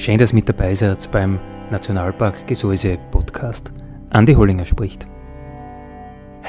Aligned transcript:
Schön, 0.00 0.16
dass 0.16 0.32
ihr 0.32 0.36
mit 0.36 0.48
dabei 0.48 0.72
seid 0.72 1.12
beim 1.12 1.38
Nationalpark 1.70 2.46
Gesäuse 2.46 2.98
Podcast. 3.10 3.70
Andi 4.08 4.32
Hollinger 4.32 4.64
spricht. 4.64 5.06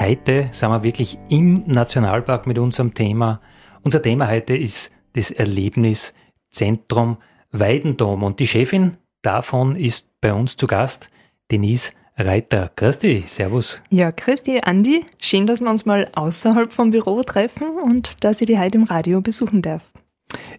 Heute 0.00 0.48
sind 0.52 0.70
wir 0.70 0.82
wirklich 0.82 1.18
im 1.28 1.62
Nationalpark 1.66 2.46
mit 2.46 2.58
unserem 2.58 2.94
Thema. 2.94 3.42
Unser 3.82 4.00
Thema 4.00 4.30
heute 4.30 4.56
ist 4.56 4.90
das 5.12 5.30
Erlebniszentrum 5.32 7.18
Weidendom 7.50 8.22
und 8.22 8.40
die 8.40 8.46
Chefin 8.46 8.96
davon 9.20 9.76
ist 9.76 10.06
bei 10.22 10.32
uns 10.32 10.56
zu 10.56 10.66
Gast, 10.66 11.10
Denise 11.50 11.92
Reiter. 12.16 12.70
Christi, 12.74 13.22
Servus. 13.26 13.82
Ja, 13.90 14.12
Christi, 14.12 14.60
Andi. 14.62 15.04
Schön, 15.20 15.46
dass 15.46 15.60
wir 15.60 15.68
uns 15.68 15.84
mal 15.84 16.08
außerhalb 16.14 16.72
vom 16.72 16.90
Büro 16.90 17.22
treffen 17.22 17.68
und 17.84 18.24
dass 18.24 18.40
ich 18.40 18.46
die 18.46 18.58
heute 18.58 18.78
im 18.78 18.84
Radio 18.84 19.20
besuchen 19.20 19.60
darf. 19.60 19.92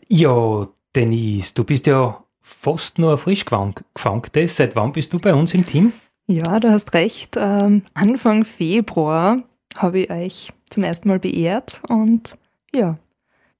Ja, 0.09 0.67
Denise, 0.95 1.55
du 1.55 1.63
bist 1.63 1.87
ja 1.87 2.22
fast 2.43 2.99
nur 2.99 3.17
frisch 3.17 3.45
gefangtes. 3.45 4.57
Seit 4.57 4.75
wann 4.75 4.91
bist 4.91 5.13
du 5.13 5.19
bei 5.19 5.33
uns 5.33 5.53
im 5.55 5.65
Team? 5.65 5.93
Ja, 6.27 6.59
du 6.59 6.69
hast 6.69 6.93
recht. 6.93 7.35
Ähm, 7.37 7.83
Anfang 7.95 8.43
Februar 8.43 9.43
habe 9.77 10.01
ich 10.01 10.11
euch 10.11 10.53
zum 10.69 10.83
ersten 10.83 11.07
Mal 11.07 11.19
beehrt 11.19 11.81
und 11.87 12.37
ja, 12.73 12.97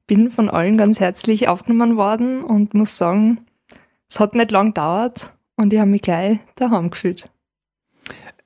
bin 0.06 0.30
von 0.30 0.50
allen 0.50 0.78
ganz 0.78 1.00
herzlich 1.00 1.48
aufgenommen 1.48 1.98
worden 1.98 2.44
und 2.44 2.73
muss 2.73 2.98
sagen, 2.98 3.45
es 4.09 4.20
hat 4.20 4.36
nicht 4.36 4.52
lang 4.52 4.67
gedauert 4.67 5.34
und 5.56 5.73
ich 5.73 5.80
habe 5.80 5.89
mich 5.89 6.02
gleich 6.02 6.39
daheim 6.56 6.92
gefühlt. 6.92 7.26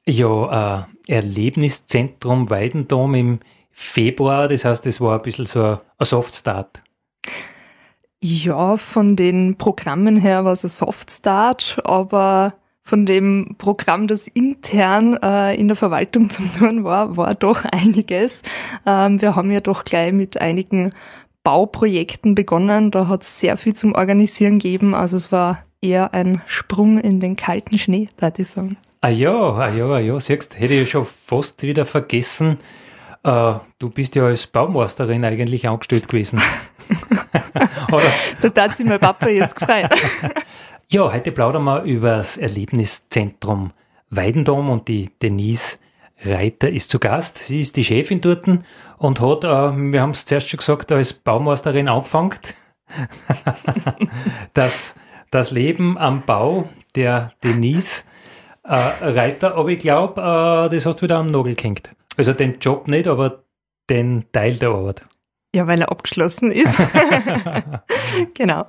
Ja, 0.05 0.87
äh, 1.07 1.13
Erlebniszentrum 1.13 2.49
Weidendom 2.49 3.15
im 3.15 3.39
Februar, 3.71 4.47
das 4.47 4.65
heißt, 4.65 4.85
das 4.85 5.01
war 5.01 5.17
ein 5.17 5.21
bisschen 5.21 5.45
so 5.45 5.63
ein, 5.63 5.77
ein 5.97 6.05
Soft 6.05 6.33
Start. 6.33 6.81
Ja, 8.23 8.77
von 8.77 9.15
den 9.15 9.55
Programmen 9.57 10.17
her 10.17 10.43
war 10.43 10.53
es 10.53 10.63
ein 10.63 10.69
Soft 10.69 11.11
Start, 11.11 11.79
aber 11.83 12.55
von 12.81 13.05
dem 13.05 13.55
Programm, 13.57 14.07
das 14.07 14.27
intern 14.27 15.17
äh, 15.21 15.55
in 15.55 15.67
der 15.67 15.75
Verwaltung 15.75 16.29
zum 16.31 16.51
Tun 16.53 16.83
war, 16.83 17.17
war 17.17 17.35
doch 17.35 17.65
einiges. 17.65 18.41
Ähm, 18.85 19.21
wir 19.21 19.35
haben 19.35 19.51
ja 19.51 19.59
doch 19.59 19.83
gleich 19.83 20.13
mit 20.13 20.39
einigen 20.39 20.93
Bauprojekten 21.43 22.33
begonnen. 22.33 22.91
Da 22.91 23.07
hat 23.07 23.23
es 23.23 23.39
sehr 23.39 23.57
viel 23.57 23.73
zum 23.73 23.93
Organisieren 23.93 24.59
gegeben. 24.59 24.95
Also 24.95 25.17
es 25.17 25.31
war 25.31 25.61
eher 25.81 26.13
ein 26.13 26.41
Sprung 26.47 26.97
in 26.97 27.19
den 27.19 27.35
kalten 27.35 27.77
Schnee, 27.77 28.07
würde 28.17 28.41
ich 28.41 28.47
sagen. 28.47 28.77
Ah 29.01 29.09
ja, 29.09 29.33
ah 29.33 29.69
ja, 29.69 29.85
ah 29.85 29.99
ja, 29.99 30.19
siehst, 30.19 30.59
hätte 30.59 30.73
ich 30.73 30.89
schon 30.89 31.05
fast 31.05 31.63
wieder 31.63 31.85
vergessen. 31.85 32.57
Äh, 33.23 33.53
du 33.79 33.89
bist 33.89 34.15
ja 34.15 34.25
als 34.25 34.47
Baumeisterin 34.47 35.25
eigentlich 35.25 35.67
angestellt 35.67 36.07
gewesen. 36.07 36.41
da 38.41 38.49
tat 38.49 38.77
sich 38.77 38.85
mein 38.85 38.99
Papa 38.99 39.27
jetzt 39.29 39.55
gefreut. 39.55 39.89
ja, 40.89 41.11
heute 41.11 41.31
plaudern 41.31 41.63
wir 41.63 41.83
über 41.83 42.17
das 42.17 42.37
Erlebniszentrum 42.37 43.71
Weidendom 44.09 44.69
und 44.69 44.87
die 44.87 45.11
Denise 45.21 45.77
Reiter 46.23 46.69
ist 46.69 46.89
zu 46.89 46.99
Gast. 46.99 47.37
Sie 47.37 47.61
ist 47.61 47.75
die 47.75 47.83
Chefin 47.83 48.21
dort 48.21 48.45
und 48.97 49.21
hat, 49.21 49.43
äh, 49.43 49.47
wir 49.47 50.01
haben 50.01 50.11
es 50.11 50.25
zuerst 50.25 50.49
schon 50.49 50.57
gesagt, 50.57 50.91
als 50.91 51.13
Baumeisterin 51.13 51.87
angefangen. 51.87 52.39
das, 54.53 54.95
das 55.29 55.51
Leben 55.51 55.97
am 55.97 56.23
Bau 56.25 56.69
der 56.95 57.33
Denise 57.43 58.03
äh, 58.63 58.75
Reiter, 58.75 59.55
aber 59.55 59.69
ich 59.69 59.79
glaube, 59.79 60.21
äh, 60.21 60.73
das 60.73 60.85
hast 60.85 60.97
du 60.97 61.03
wieder 61.03 61.17
am 61.17 61.27
Nagel 61.27 61.55
gehängt. 61.55 61.91
Also 62.17 62.33
den 62.33 62.59
Job 62.59 62.87
nicht, 62.87 63.07
aber 63.07 63.43
den 63.89 64.25
Teil 64.31 64.55
der 64.55 64.69
Arbeit. 64.69 65.05
Ja, 65.55 65.65
weil 65.67 65.79
er 65.79 65.91
abgeschlossen 65.91 66.51
ist. 66.51 66.77
genau. 68.33 68.65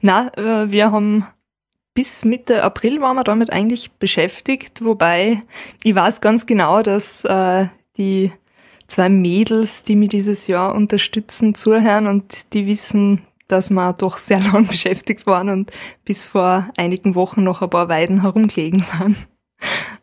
Na, 0.00 0.30
äh, 0.36 0.70
wir 0.70 0.92
haben 0.92 1.26
bis 1.94 2.24
Mitte 2.24 2.62
April 2.62 3.00
waren 3.00 3.16
wir 3.16 3.24
damit 3.24 3.52
eigentlich 3.52 3.90
beschäftigt, 3.92 4.84
wobei 4.84 5.42
ich 5.82 5.94
weiß 5.94 6.20
ganz 6.20 6.46
genau, 6.46 6.82
dass 6.82 7.24
äh, 7.24 7.66
die 7.96 8.30
zwei 8.86 9.08
Mädels, 9.08 9.82
die 9.82 9.96
mich 9.96 10.10
dieses 10.10 10.46
Jahr 10.46 10.74
unterstützen, 10.74 11.54
zuhören 11.54 12.06
und 12.06 12.54
die 12.54 12.66
wissen, 12.66 13.22
dass 13.48 13.70
wir 13.70 13.92
doch 13.94 14.18
sehr 14.18 14.40
lang 14.52 14.66
beschäftigt 14.66 15.26
waren 15.26 15.48
und 15.48 15.72
bis 16.04 16.24
vor 16.24 16.68
einigen 16.76 17.14
Wochen 17.14 17.42
noch 17.42 17.62
ein 17.62 17.70
paar 17.70 17.88
Weiden 17.88 18.22
herumgelegen 18.22 18.80
sind. 18.80 19.16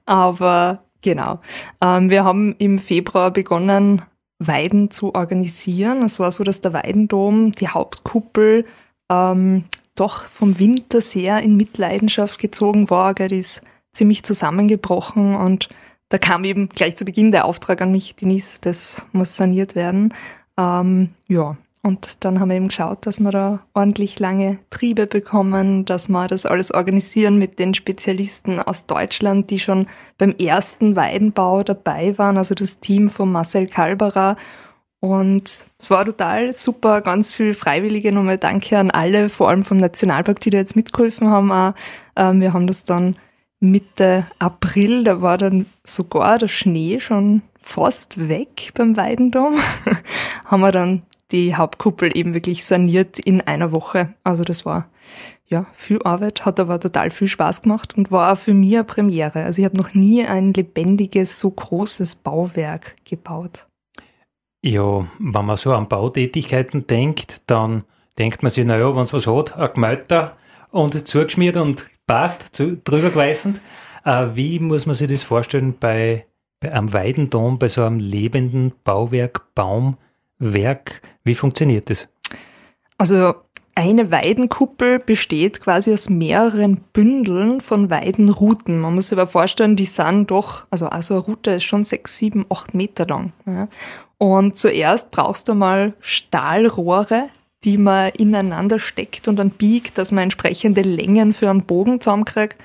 Aber 0.06 0.85
genau, 1.06 1.40
ähm, 1.82 2.10
wir 2.10 2.26
haben 2.26 2.56
im 2.58 2.80
Februar 2.80 3.32
begonnen, 3.32 4.02
Weiden 4.40 4.92
zu 4.92 5.16
organisieren. 5.16 6.02
Es 6.02 6.20
war 6.20 6.30
so, 6.32 6.44
dass 6.44 6.60
der 6.60 6.74
Weidendom, 6.74 7.54
die 7.54 7.70
Hauptkuppel, 7.70 8.66
ähm, 9.10 9.64
doch 9.96 10.26
vom 10.26 10.60
Winter 10.60 11.00
sehr 11.00 11.40
in 11.40 11.56
Mitleidenschaft 11.56 12.40
gezogen 12.40 12.90
war. 12.90 13.14
Gell, 13.14 13.30
die 13.30 13.38
ist 13.38 13.62
ziemlich 13.94 14.24
zusammengebrochen 14.24 15.36
und 15.36 15.70
da 16.10 16.18
kam 16.18 16.44
eben 16.44 16.68
gleich 16.70 16.98
zu 16.98 17.06
Beginn 17.06 17.32
der 17.32 17.46
Auftrag 17.46 17.82
an 17.82 17.92
mich, 17.92 18.16
Denise, 18.16 18.60
das 18.62 19.06
muss 19.14 19.38
saniert 19.38 19.74
werden. 19.76 20.14
Ähm, 20.58 21.12
ja, 21.28 21.56
und 21.86 22.26
dann 22.26 22.40
haben 22.40 22.50
wir 22.50 22.56
eben 22.56 22.70
geschaut, 22.70 23.06
dass 23.06 23.20
wir 23.20 23.30
da 23.30 23.60
ordentlich 23.76 24.20
lange 24.20 24.58
Triebe 24.72 25.06
bekommen, 25.06 25.86
dass 25.86 26.08
wir 26.08 26.26
das 26.26 26.48
alles 26.48 26.74
organisieren 26.74 27.38
mit 27.38 27.60
den 27.60 27.76
Spezialisten 27.76 28.60
aus 28.60 28.88
Deutschland, 28.88 29.52
die 29.52 29.60
schon 29.60 29.86
beim 30.18 30.32
ersten 30.32 30.96
Weidenbau 30.96 31.62
dabei 31.62 32.18
waren, 32.18 32.40
also 32.40 32.56
das 32.56 32.80
Team 32.80 33.08
von 33.08 33.32
Marcel 33.32 33.68
Kalberer. 33.68 34.36
Und 35.00 35.68
es 35.78 35.90
war 35.92 36.06
total 36.06 36.54
super, 36.54 37.02
ganz 37.02 37.32
viel 37.32 37.54
Freiwillige. 37.54 38.12
Nochmal 38.12 38.40
danke 38.40 38.80
an 38.80 38.90
alle, 38.90 39.30
vor 39.30 39.50
allem 39.50 39.62
vom 39.62 39.78
Nationalpark, 39.78 40.40
die 40.40 40.50
da 40.50 40.58
jetzt 40.58 40.76
mitgeholfen 40.76 41.30
haben. 41.30 41.52
Auch. 41.52 41.76
Ähm, 42.16 42.42
wir 42.42 42.54
haben 42.54 42.66
das 42.66 42.86
dann 42.86 43.16
Mitte 43.60 44.26
April, 44.40 45.04
da 45.04 45.22
war 45.22 45.38
dann 45.38 45.68
sogar 45.84 46.40
der 46.40 46.48
Schnee 46.48 47.00
schon 47.00 47.44
fast 47.62 48.28
weg 48.28 48.72
beim 48.74 48.98
Weidendom, 48.98 49.60
haben 50.46 50.62
wir 50.62 50.72
dann 50.72 51.04
die 51.32 51.56
Hauptkuppel 51.56 52.16
eben 52.16 52.34
wirklich 52.34 52.66
saniert 52.66 53.20
in 53.20 53.42
einer 53.42 53.72
Woche. 53.72 54.14
Also 54.24 54.44
das 54.44 54.66
war 54.66 54.90
ja 55.48 55.66
viel 55.74 56.02
Arbeit, 56.04 56.46
hat 56.46 56.60
aber 56.60 56.80
total 56.80 57.12
viel 57.12 57.28
Spaß 57.28 57.64
gemacht 57.64 57.98
und 57.98 58.12
war 58.12 58.32
auch 58.32 58.38
für 58.38 58.54
mich 58.54 58.74
eine 58.76 58.84
Premiere. 58.84 59.44
Also 59.44 59.60
ich 59.60 59.66
habe 59.66 59.78
noch 59.78 59.94
nie 59.94 60.26
ein 60.26 60.54
lebendiges, 60.54 61.40
so 61.40 61.52
großes 61.52 62.16
Bauwerk 62.16 62.96
gebaut. 63.06 63.68
Ja, 64.64 65.02
wenn 65.20 65.46
man 65.46 65.58
so 65.58 65.74
an 65.74 65.88
Bautätigkeiten 65.88 66.88
denkt, 66.88 67.42
dann 67.48 67.84
denkt 68.18 68.42
man 68.42 68.50
sich, 68.50 68.66
naja, 68.66 68.96
wenn 68.96 69.04
es 69.04 69.14
was 69.14 69.28
hat, 69.28 69.58
ein 69.58 69.74
Gemälde 69.74 70.32
und 70.72 71.08
zugeschmiert 71.08 71.58
und 71.58 71.88
passt, 72.08 72.56
zu, 72.56 72.78
drüber 72.78 73.10
geweißend. 73.10 73.62
Äh, 74.04 74.28
wie 74.34 74.60
muss 74.60 74.86
man 74.86 74.96
sich 74.96 75.08
das 75.08 75.24
vorstellen 75.24 75.76
bei, 75.80 76.26
bei 76.60 76.74
einem 76.74 76.94
Weidendom, 76.94 77.60
bei 77.60 77.68
so 77.68 77.84
einem 77.84 78.00
lebenden 78.00 78.74
Bauwerk, 78.84 79.54
Baum? 79.54 79.98
Werk. 80.40 81.02
Wie 81.24 81.36
funktioniert 81.36 81.90
das? 81.90 82.08
Also 82.98 83.36
eine 83.76 84.10
Weidenkuppel 84.10 85.00
besteht 85.00 85.60
quasi 85.60 85.92
aus 85.92 86.10
mehreren 86.10 86.78
Bündeln 86.94 87.60
von 87.60 87.90
Weidenrouten. 87.90 88.80
Man 88.80 88.96
muss 88.96 89.10
sich 89.10 89.18
aber 89.18 89.28
vorstellen, 89.28 89.76
die 89.76 89.86
sind 89.86 90.32
doch, 90.32 90.66
also, 90.70 90.88
also 90.88 91.16
eine 91.16 91.24
Route 91.24 91.52
ist 91.52 91.66
schon 91.66 91.84
sechs, 91.84 92.18
sieben, 92.18 92.46
acht 92.50 92.74
Meter 92.74 93.06
lang. 93.06 93.34
Ja. 93.46 93.68
Und 94.18 94.56
zuerst 94.56 95.12
brauchst 95.12 95.50
du 95.50 95.56
mal 95.56 95.94
Stahlrohre, 96.00 97.28
die 97.66 97.78
man 97.78 98.12
ineinander 98.12 98.80
steckt 98.80 99.28
und 99.28 99.38
dann 99.38 99.50
biegt, 99.50 99.98
dass 99.98 100.14
man 100.14 100.24
entsprechende 100.24 100.82
Längen 100.82 101.34
für 101.34 101.50
einen 101.50 101.66
Bogen 101.66 102.00
zusammenkriegt. 102.00 102.58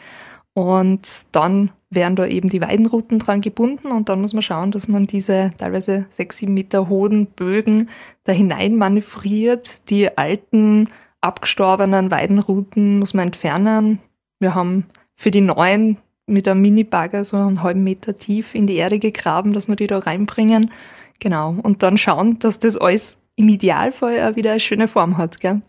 Und 0.52 1.02
dann 1.32 1.70
werden 1.90 2.14
da 2.14 2.24
eben 2.26 2.48
die 2.48 2.60
Weidenruten 2.60 3.18
dran 3.18 3.40
gebunden 3.40 3.88
und 3.88 4.08
dann 4.08 4.20
muss 4.20 4.32
man 4.32 4.42
schauen, 4.42 4.70
dass 4.70 4.86
man 4.86 5.06
diese 5.06 5.50
teilweise 5.58 6.06
sechs, 6.08 6.38
sieben 6.38 6.54
Meter 6.54 6.88
hohen 6.88 7.26
Bögen 7.26 7.90
da 8.24 8.32
hinein 8.32 8.76
manövriert. 8.76 9.90
Die 9.90 10.16
alten, 10.16 10.88
abgestorbenen 11.20 12.10
Weidenruten 12.10 13.00
muss 13.00 13.12
man 13.12 13.26
entfernen. 13.26 13.98
Wir 14.38 14.54
haben 14.54 14.86
für 15.16 15.32
die 15.32 15.40
neuen 15.40 15.98
mit 16.26 16.46
einem 16.46 16.60
Mini-Bagger 16.60 17.24
so 17.24 17.36
einen 17.36 17.62
halben 17.62 17.82
Meter 17.82 18.16
tief 18.16 18.54
in 18.54 18.68
die 18.68 18.76
Erde 18.76 19.00
gegraben, 19.00 19.52
dass 19.52 19.66
wir 19.66 19.74
die 19.74 19.88
da 19.88 19.98
reinbringen. 19.98 20.70
Genau. 21.18 21.56
Und 21.60 21.82
dann 21.82 21.98
schauen, 21.98 22.38
dass 22.38 22.60
das 22.60 22.76
alles 22.76 23.18
im 23.34 23.48
Idealfall 23.48 24.30
auch 24.30 24.36
wieder 24.36 24.52
eine 24.52 24.60
schöne 24.60 24.86
Form 24.86 25.18
hat, 25.18 25.40
gell? 25.40 25.60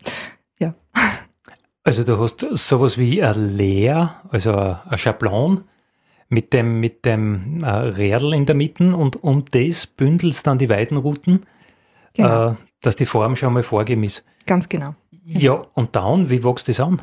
Ja. 0.60 0.74
Also 1.82 2.04
du 2.04 2.16
hast 2.18 2.46
sowas 2.52 2.96
wie 2.96 3.24
ein 3.24 3.56
Leer, 3.56 4.14
also 4.30 4.52
ein 4.52 4.98
Schablon 4.98 5.64
mit 6.32 6.54
dem, 6.54 6.80
mit 6.80 7.04
dem 7.04 7.62
äh, 7.62 7.68
Rädel 7.68 8.32
in 8.32 8.46
der 8.46 8.54
Mitte 8.54 8.96
und 8.96 9.22
um 9.22 9.44
das 9.50 9.86
bündelst 9.86 10.46
dann 10.46 10.56
die 10.56 10.70
Weidenrouten, 10.70 11.44
genau. 12.14 12.52
äh, 12.52 12.54
dass 12.80 12.96
die 12.96 13.04
Form 13.04 13.36
schon 13.36 13.52
mal 13.52 13.62
vorgegeben 13.62 14.02
ist. 14.02 14.24
Ganz 14.46 14.68
genau. 14.68 14.94
Ja, 15.24 15.58
und 15.74 15.94
dann, 15.94 16.30
wie 16.30 16.42
wächst 16.42 16.68
das 16.68 16.80
an? 16.80 17.02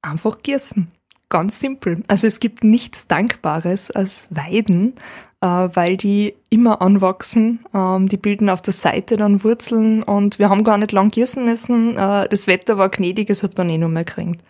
Einfach 0.00 0.38
gießen. 0.42 0.90
Ganz 1.28 1.60
simpel. 1.60 2.02
Also 2.08 2.26
es 2.26 2.40
gibt 2.40 2.64
nichts 2.64 3.06
Dankbares 3.06 3.90
als 3.90 4.28
Weiden, 4.30 4.94
äh, 5.42 5.46
weil 5.46 5.98
die 5.98 6.34
immer 6.48 6.80
anwachsen. 6.80 7.60
Ähm, 7.74 8.08
die 8.08 8.16
bilden 8.16 8.48
auf 8.48 8.62
der 8.62 8.72
Seite 8.72 9.18
dann 9.18 9.44
Wurzeln 9.44 10.02
und 10.02 10.38
wir 10.38 10.48
haben 10.48 10.64
gar 10.64 10.78
nicht 10.78 10.92
lang 10.92 11.10
gießen 11.10 11.44
müssen. 11.44 11.98
Äh, 11.98 12.26
das 12.30 12.46
Wetter 12.46 12.78
war 12.78 12.88
gnädig, 12.88 13.28
es 13.28 13.42
hat 13.42 13.58
dann 13.58 13.68
eh 13.68 13.76
noch 13.76 13.88
mehr 13.88 14.04
gekriegt. 14.04 14.42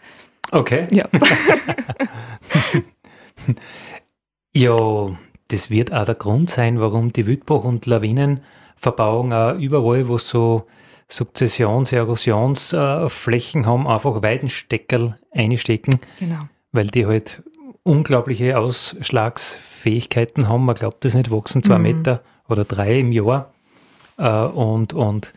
Okay. 0.53 0.87
Ja. 0.93 1.09
ja, 4.55 5.17
das 5.49 5.71
wird 5.71 5.93
auch 5.93 6.05
der 6.05 6.15
Grund 6.15 6.51
sein, 6.51 6.81
warum 6.81 7.13
die 7.13 7.27
Wildbach- 7.27 7.65
und 7.65 7.87
Lawinenverbauung 7.87 9.33
auch 9.33 9.55
überall, 9.55 10.09
wo 10.09 10.19
so 10.19 10.67
Sukzessions-, 11.11 11.95
Erosionsflächen 11.95 13.67
haben, 13.67 13.87
einfach 13.87 14.23
Weidensteckerl 14.23 15.17
einstecken. 15.31 16.01
Genau. 16.19 16.41
Weil 16.73 16.89
die 16.89 17.07
halt 17.07 17.43
unglaubliche 17.83 18.59
Ausschlagsfähigkeiten 18.59 20.49
haben. 20.49 20.67
Man 20.67 20.75
glaubt 20.75 21.05
das 21.05 21.15
nicht, 21.15 21.31
wachsen 21.31 21.63
zwei 21.63 21.79
mhm. 21.79 21.83
Meter 21.83 22.23
oder 22.49 22.65
drei 22.65 23.01
im 23.01 23.13
Jahr 23.13 23.53
äh, 24.19 24.29
und, 24.29 24.93
und 24.93 25.33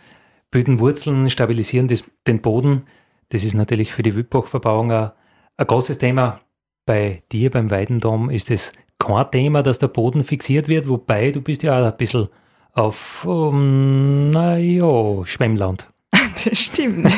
bilden 0.51 0.79
Wurzeln, 0.79 1.29
stabilisieren 1.29 1.87
das, 1.87 2.03
den 2.27 2.41
Boden. 2.41 2.83
Das 3.29 3.45
ist 3.45 3.53
natürlich 3.53 3.93
für 3.93 4.03
die 4.03 4.15
Wildbachverbauung 4.15 4.91
ein, 4.91 5.11
ein 5.55 5.67
großes 5.67 5.97
Thema. 5.97 6.41
Bei 6.91 7.23
dir 7.31 7.49
beim 7.49 7.71
Weidendom 7.71 8.29
ist 8.29 8.51
es 8.51 8.73
kein 8.99 9.31
Thema, 9.31 9.63
dass 9.63 9.79
der 9.79 9.87
Boden 9.87 10.25
fixiert 10.25 10.67
wird, 10.67 10.89
wobei 10.89 11.31
du 11.31 11.39
bist 11.39 11.63
ja 11.63 11.79
auch 11.79 11.85
ein 11.85 11.95
bisschen 11.95 12.27
auf, 12.73 13.23
um, 13.23 14.29
naja, 14.29 15.23
Schwemmland. 15.23 15.87
Das 16.43 16.59
stimmt. 16.59 17.09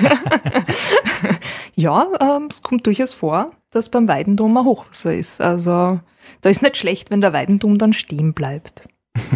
ja, 1.76 2.08
ähm, 2.20 2.50
es 2.52 2.62
kommt 2.62 2.86
durchaus 2.86 3.14
vor, 3.14 3.50
dass 3.72 3.90
beim 3.90 4.08
Weidendom 4.08 4.56
ein 4.58 4.64
Hochwasser 4.64 5.16
ist. 5.16 5.42
Also 5.42 6.00
da 6.42 6.50
ist 6.52 6.62
nicht 6.62 6.78
schlecht, 6.78 7.10
wenn 7.10 7.22
der 7.22 7.34
Weidendom 7.34 7.80
dann 7.80 7.94
stehen 7.94 8.34
bleibt. 8.34 8.88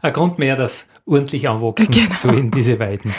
ein 0.00 0.12
Grund 0.14 0.38
mehr, 0.38 0.56
dass 0.56 0.86
ordentlich 1.04 1.46
anwachsen 1.46 1.90
genau. 1.90 2.08
so 2.08 2.30
in 2.30 2.50
diese 2.50 2.78
Weiden. 2.78 3.12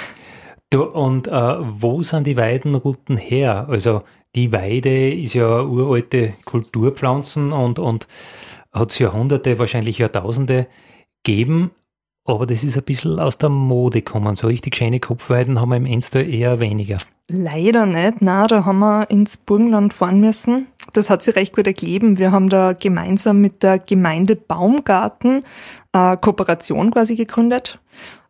Du, 0.72 0.83
und 0.83 1.28
äh, 1.28 1.31
wo 1.31 2.01
sind 2.01 2.25
die 2.25 2.38
Weidenrouten 2.38 3.18
her? 3.18 3.68
Also 3.69 4.01
die 4.36 4.52
Weide 4.52 5.12
ist 5.12 5.34
ja 5.34 5.62
uralte 5.62 6.34
Kulturpflanzen 6.46 7.52
und, 7.52 7.80
und 7.80 8.08
hat 8.72 8.92
es 8.92 9.00
Jahrhunderte, 9.00 9.60
wahrscheinlich 9.60 9.98
Jahrtausende 9.98 10.68
geben, 11.24 11.72
aber 12.28 12.46
das 12.46 12.66
ist 12.66 12.78
ein 12.78 12.84
bisschen 12.84 13.20
aus 13.20 13.38
der 13.38 13.50
Mode 13.50 14.02
gekommen. 14.02 14.36
So 14.36 14.48
richtig 14.48 14.76
schöne 14.76 15.00
Kopfweiden 15.00 15.62
haben 15.62 15.70
wir 15.70 15.78
im 15.78 15.86
Enstal 15.86 16.28
eher 16.30 16.60
weniger. 16.60 16.98
Leider 17.30 17.86
nicht. 17.86 18.16
Na, 18.20 18.48
da 18.48 18.66
haben 18.66 18.80
wir 18.80 19.10
ins 19.10 19.38
Burgenland 19.38 19.94
fahren 19.94 20.20
müssen. 20.20 20.68
Das 20.94 21.10
hat 21.10 21.24
sich 21.24 21.36
recht 21.36 21.56
gut 21.56 21.68
ergeben. 21.68 22.18
Wir 22.18 22.32
haben 22.32 22.50
da 22.50 22.74
gemeinsam 22.74 23.40
mit 23.40 23.64
der 23.64 23.80
Gemeinde 23.80 24.36
Baumgarten 24.36 25.44
eine 25.94 26.18
Kooperation 26.18 26.92
quasi 26.92 27.16
gegründet. 27.16 27.80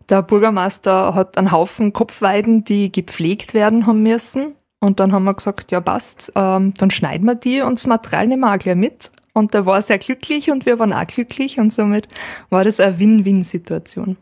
Der 0.09 0.21
Bürgermeister 0.21 1.15
hat 1.15 1.37
einen 1.37 1.51
Haufen 1.51 1.91
Kopfweiden, 1.91 2.63
die 2.63 2.91
gepflegt 2.91 3.53
werden 3.55 3.87
haben 3.87 4.03
müssen. 4.03 4.55
Und 4.79 4.99
dann 4.99 5.11
haben 5.11 5.23
wir 5.23 5.33
gesagt, 5.33 5.71
ja 5.71 5.81
passt, 5.81 6.31
ähm, 6.35 6.73
dann 6.77 6.91
schneiden 6.91 7.25
wir 7.25 7.35
die 7.35 7.61
und 7.61 7.79
das 7.79 7.87
Material 7.87 8.27
nehmen 8.27 8.41
wir 8.41 8.53
auch 8.53 8.59
gleich 8.59 8.75
mit. 8.75 9.11
Und 9.33 9.53
der 9.53 9.65
war 9.65 9.81
sehr 9.81 9.97
glücklich 9.97 10.49
und 10.51 10.65
wir 10.65 10.79
waren 10.79 10.93
auch 10.93 11.07
glücklich 11.07 11.59
und 11.59 11.73
somit 11.73 12.07
war 12.49 12.63
das 12.63 12.79
eine 12.79 12.97
Win-Win-Situation. 12.97 14.17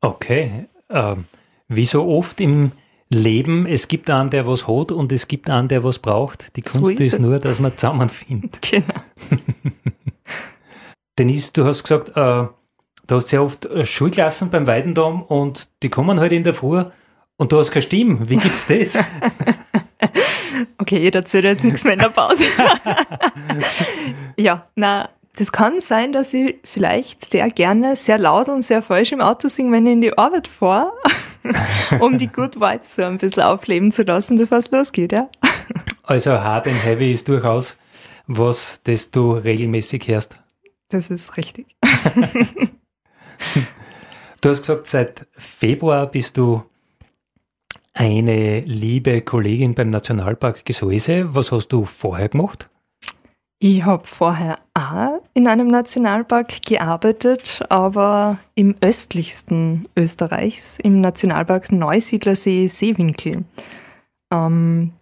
Okay. 0.00 0.66
Ähm, 0.90 1.24
wie 1.68 1.86
so 1.86 2.06
oft 2.06 2.40
im 2.40 2.72
Leben, 3.10 3.66
es 3.66 3.88
gibt 3.88 4.10
einen, 4.10 4.30
der 4.30 4.46
was 4.46 4.68
hat 4.68 4.92
und 4.92 5.12
es 5.12 5.28
gibt 5.28 5.48
einen, 5.48 5.68
der 5.68 5.82
was 5.82 5.98
braucht. 5.98 6.56
Die 6.56 6.62
Kunst 6.62 6.84
so 6.84 6.90
ist, 6.90 7.00
ist 7.00 7.18
nur, 7.18 7.38
dass 7.38 7.60
man 7.60 7.76
zusammenfindet. 7.76 8.58
Genau. 8.70 8.84
Denise, 11.18 11.52
du 11.52 11.64
hast 11.64 11.82
gesagt, 11.82 12.10
äh, 12.10 12.46
du 13.06 13.14
hast 13.16 13.28
sehr 13.28 13.42
oft 13.42 13.66
äh, 13.66 13.84
Schulklassen 13.84 14.50
beim 14.50 14.66
Weidendom 14.66 15.22
und 15.22 15.68
die 15.82 15.88
kommen 15.88 16.20
halt 16.20 16.32
in 16.32 16.44
der 16.44 16.54
Früh 16.54 16.84
und 17.38 17.52
du 17.52 17.58
hast 17.58 17.70
keine 17.70 17.82
Stimme. 17.82 18.28
Wie 18.28 18.36
gibt's 18.36 18.66
das? 18.66 18.98
okay, 20.78 21.08
erzähle 21.08 21.50
jetzt 21.50 21.64
nichts 21.64 21.84
mehr 21.84 21.94
in 21.94 22.00
der 22.00 22.08
Pause. 22.08 22.44
ja, 24.36 24.66
na, 24.74 25.08
das 25.36 25.52
kann 25.52 25.80
sein, 25.80 26.12
dass 26.12 26.34
ich 26.34 26.58
vielleicht 26.64 27.30
sehr 27.30 27.48
gerne 27.50 27.94
sehr 27.94 28.18
laut 28.18 28.48
und 28.48 28.62
sehr 28.62 28.82
falsch 28.82 29.12
im 29.12 29.20
Auto 29.20 29.46
singe, 29.46 29.70
wenn 29.72 29.86
ich 29.86 29.92
in 29.92 30.00
die 30.00 30.18
Arbeit 30.18 30.48
fahre, 30.48 30.92
um 32.00 32.18
die 32.18 32.26
Good 32.26 32.56
Vibes 32.56 32.96
so 32.96 33.02
ein 33.02 33.18
bisschen 33.18 33.44
aufleben 33.44 33.92
zu 33.92 34.02
lassen, 34.02 34.36
bevor 34.36 34.58
es 34.58 34.72
losgeht, 34.72 35.12
ja. 35.12 35.28
Also 36.02 36.32
Hard 36.32 36.66
and 36.66 36.84
Heavy 36.84 37.12
ist 37.12 37.28
durchaus 37.28 37.76
was, 38.26 38.80
das 38.82 39.12
du 39.12 39.32
regelmäßig 39.32 40.08
hörst. 40.08 40.34
Das 40.88 41.08
ist 41.08 41.36
richtig. 41.36 41.76
du 44.40 44.48
hast 44.48 44.60
gesagt, 44.60 44.86
seit 44.88 45.26
Februar 45.36 46.06
bist 46.06 46.36
du 46.36 46.64
eine 47.98 48.60
liebe 48.60 49.22
Kollegin 49.22 49.74
beim 49.74 49.90
Nationalpark 49.90 50.64
Gesäuse. 50.64 51.34
Was 51.34 51.50
hast 51.50 51.68
du 51.68 51.84
vorher 51.84 52.28
gemacht? 52.28 52.70
Ich 53.58 53.84
habe 53.84 54.06
vorher 54.06 54.60
auch 54.72 55.20
in 55.34 55.48
einem 55.48 55.66
Nationalpark 55.66 56.62
gearbeitet, 56.64 57.60
aber 57.70 58.38
im 58.54 58.76
östlichsten 58.80 59.88
Österreichs, 59.96 60.78
im 60.78 61.00
Nationalpark 61.00 61.72
Neusiedlersee 61.72 62.68
Seewinkel. 62.68 63.44
Ähm, 64.32 64.92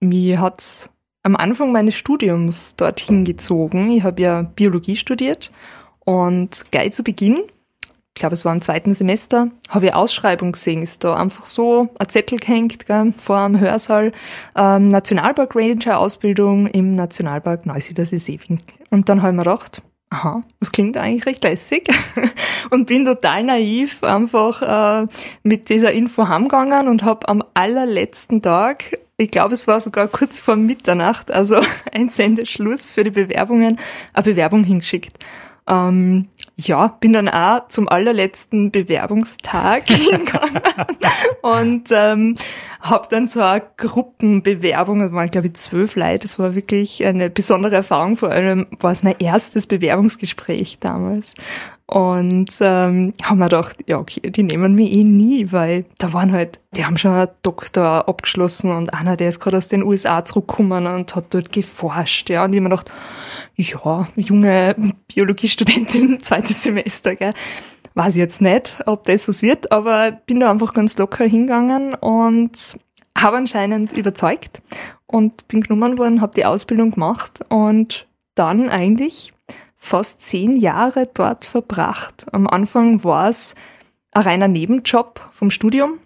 mir 0.00 0.40
hat's 0.40 0.88
am 1.22 1.36
Anfang 1.36 1.70
meines 1.70 1.96
Studiums 1.96 2.76
dorthin 2.76 3.24
gezogen. 3.24 3.90
Ich 3.90 4.04
habe 4.04 4.22
ja 4.22 4.40
Biologie 4.40 4.96
studiert 4.96 5.52
und 6.06 6.64
gleich 6.70 6.92
zu 6.92 7.04
Beginn 7.04 7.42
ich 8.14 8.20
glaube, 8.20 8.34
es 8.34 8.44
war 8.44 8.52
im 8.52 8.60
zweiten 8.60 8.92
Semester, 8.92 9.48
habe 9.70 9.86
ich 9.86 9.94
Ausschreibung 9.94 10.52
gesehen, 10.52 10.82
ist 10.82 11.02
da 11.02 11.16
einfach 11.16 11.46
so 11.46 11.88
ein 11.98 12.08
Zettel 12.08 12.38
gehängt 12.38 12.84
gell, 12.86 13.14
vor 13.16 13.46
dem 13.46 13.58
Hörsaal, 13.58 14.12
ähm, 14.54 14.88
Nationalpark 14.88 15.56
Ranger 15.56 15.98
Ausbildung 15.98 16.66
im 16.66 16.94
Nationalpark 16.94 17.64
Neusiedlersee 17.64 18.18
Seewinkel. 18.18 18.76
Und 18.90 19.08
dann 19.08 19.22
habe 19.22 19.32
ich 19.32 19.36
mir 19.36 19.44
gedacht, 19.44 19.82
aha, 20.10 20.42
das 20.60 20.72
klingt 20.72 20.98
eigentlich 20.98 21.24
recht 21.24 21.42
lässig 21.42 21.88
und 22.70 22.86
bin 22.86 23.06
total 23.06 23.44
naiv 23.44 24.04
einfach 24.04 25.04
äh, 25.04 25.06
mit 25.42 25.70
dieser 25.70 25.92
Info 25.92 26.28
heimgegangen 26.28 26.88
und 26.88 27.04
habe 27.04 27.26
am 27.30 27.42
allerletzten 27.54 28.42
Tag, 28.42 28.98
ich 29.16 29.30
glaube, 29.30 29.54
es 29.54 29.66
war 29.66 29.80
sogar 29.80 30.08
kurz 30.08 30.38
vor 30.38 30.56
Mitternacht, 30.56 31.30
also 31.30 31.60
ein 31.92 32.10
Sendeschluss 32.10 32.90
für 32.90 33.04
die 33.04 33.10
Bewerbungen, 33.10 33.78
eine 34.12 34.22
Bewerbung 34.22 34.64
hingeschickt. 34.64 35.16
Ähm, 35.66 36.28
ja, 36.56 36.88
bin 36.88 37.12
dann 37.12 37.28
auch 37.28 37.68
zum 37.68 37.88
allerletzten 37.88 38.70
Bewerbungstag 38.70 39.84
hingegangen 39.88 40.60
und 41.42 41.88
ähm, 41.90 42.36
habe 42.80 43.08
dann 43.10 43.26
so 43.26 43.40
eine 43.40 43.62
Gruppenbewerbung, 43.76 45.00
das 45.00 45.12
waren 45.12 45.30
glaube 45.30 45.48
ich 45.48 45.54
zwölf 45.54 45.96
Leute, 45.96 46.20
das 46.20 46.38
war 46.38 46.54
wirklich 46.54 47.04
eine 47.04 47.30
besondere 47.30 47.76
Erfahrung, 47.76 48.16
vor 48.16 48.30
allem 48.30 48.66
war 48.78 48.92
es 48.92 49.02
mein 49.02 49.16
erstes 49.18 49.66
Bewerbungsgespräch 49.66 50.78
damals. 50.78 51.34
Und 51.92 52.56
ähm, 52.62 53.12
haben 53.22 53.38
wir 53.38 53.50
gedacht, 53.50 53.76
ja, 53.86 53.98
okay, 53.98 54.22
die 54.30 54.42
nehmen 54.42 54.74
mich 54.74 54.92
eh 54.92 55.04
nie, 55.04 55.52
weil 55.52 55.84
da 55.98 56.14
waren 56.14 56.32
halt, 56.32 56.58
die 56.74 56.86
haben 56.86 56.96
schon 56.96 57.10
einen 57.10 57.28
Doktor 57.42 58.08
abgeschlossen 58.08 58.72
und 58.72 58.94
einer, 58.94 59.18
der 59.18 59.28
ist 59.28 59.40
gerade 59.40 59.58
aus 59.58 59.68
den 59.68 59.82
USA 59.82 60.24
zurückgekommen 60.24 60.86
und 60.86 61.14
hat 61.14 61.34
dort 61.34 61.52
geforscht, 61.52 62.30
ja. 62.30 62.44
Und 62.44 62.54
ich 62.54 62.62
mir 62.62 62.70
gedacht, 62.70 62.90
ja, 63.56 64.08
junge 64.16 64.74
Biologiestudentin, 65.14 66.20
zweites 66.22 66.62
Semester, 66.62 67.14
gell. 67.14 67.34
Weiß 67.92 68.14
ich 68.14 68.20
jetzt 68.20 68.40
nicht, 68.40 68.74
ob 68.86 69.04
das 69.04 69.28
was 69.28 69.42
wird, 69.42 69.70
aber 69.70 70.12
bin 70.12 70.40
da 70.40 70.50
einfach 70.50 70.72
ganz 70.72 70.96
locker 70.96 71.26
hingegangen 71.26 71.92
und 71.92 72.74
habe 73.18 73.36
anscheinend 73.36 73.92
überzeugt 73.92 74.62
und 75.06 75.46
bin 75.46 75.60
genommen 75.60 75.98
worden, 75.98 76.22
habe 76.22 76.34
die 76.34 76.46
Ausbildung 76.46 76.92
gemacht 76.92 77.40
und 77.50 78.08
dann 78.34 78.70
eigentlich 78.70 79.31
fast 79.82 80.22
zehn 80.22 80.56
Jahre 80.56 81.10
dort 81.12 81.44
verbracht. 81.44 82.24
Am 82.32 82.46
Anfang 82.46 83.02
war 83.02 83.28
es 83.28 83.56
ein 84.12 84.22
reiner 84.22 84.46
Nebenjob 84.46 85.28
vom 85.32 85.50
Studium. 85.50 85.98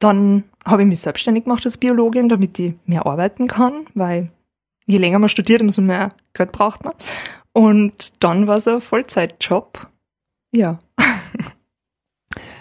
Dann 0.00 0.42
habe 0.64 0.82
ich 0.82 0.88
mich 0.88 0.98
selbstständig 0.98 1.44
gemacht 1.44 1.64
als 1.64 1.78
Biologin, 1.78 2.28
damit 2.28 2.58
ich 2.58 2.74
mehr 2.86 3.06
arbeiten 3.06 3.46
kann, 3.46 3.86
weil 3.94 4.32
je 4.84 4.98
länger 4.98 5.20
man 5.20 5.28
studiert, 5.28 5.62
umso 5.62 5.80
mehr 5.80 6.08
Geld 6.32 6.50
braucht 6.50 6.84
man. 6.84 6.94
Und 7.52 8.22
dann 8.22 8.48
war 8.48 8.56
es 8.56 8.66
ein 8.66 8.80
Vollzeitjob. 8.80 9.86
Ja. 10.50 10.80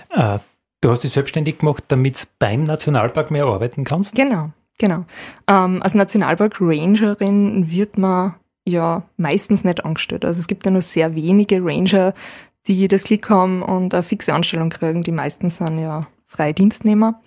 Äh, 0.09 0.39
du 0.81 0.89
hast 0.89 1.03
dich 1.03 1.11
selbstständig 1.11 1.59
gemacht, 1.59 1.83
damit 1.89 2.23
du 2.23 2.27
beim 2.39 2.63
Nationalpark 2.63 3.29
mehr 3.29 3.45
arbeiten 3.45 3.83
kannst? 3.83 4.15
Genau, 4.15 4.51
genau. 4.79 5.05
Ähm, 5.47 5.83
als 5.83 5.93
Nationalpark 5.93 6.59
Rangerin 6.59 7.69
wird 7.69 7.97
man 7.97 8.35
ja 8.67 9.03
meistens 9.17 9.63
nicht 9.63 9.83
angestellt. 9.83 10.25
Also 10.25 10.39
es 10.39 10.47
gibt 10.47 10.65
ja 10.65 10.71
nur 10.71 10.81
sehr 10.81 11.15
wenige 11.15 11.63
Ranger, 11.63 12.13
die 12.67 12.87
das 12.87 13.03
Klick 13.03 13.29
haben 13.29 13.61
und 13.61 13.93
eine 13.93 14.03
fixe 14.03 14.33
Anstellung 14.33 14.69
kriegen. 14.69 15.03
Die 15.03 15.11
meisten 15.11 15.49
sind 15.49 15.79
ja 15.79 16.07
freie 16.27 16.53
Dienstnehmer. 16.53 17.21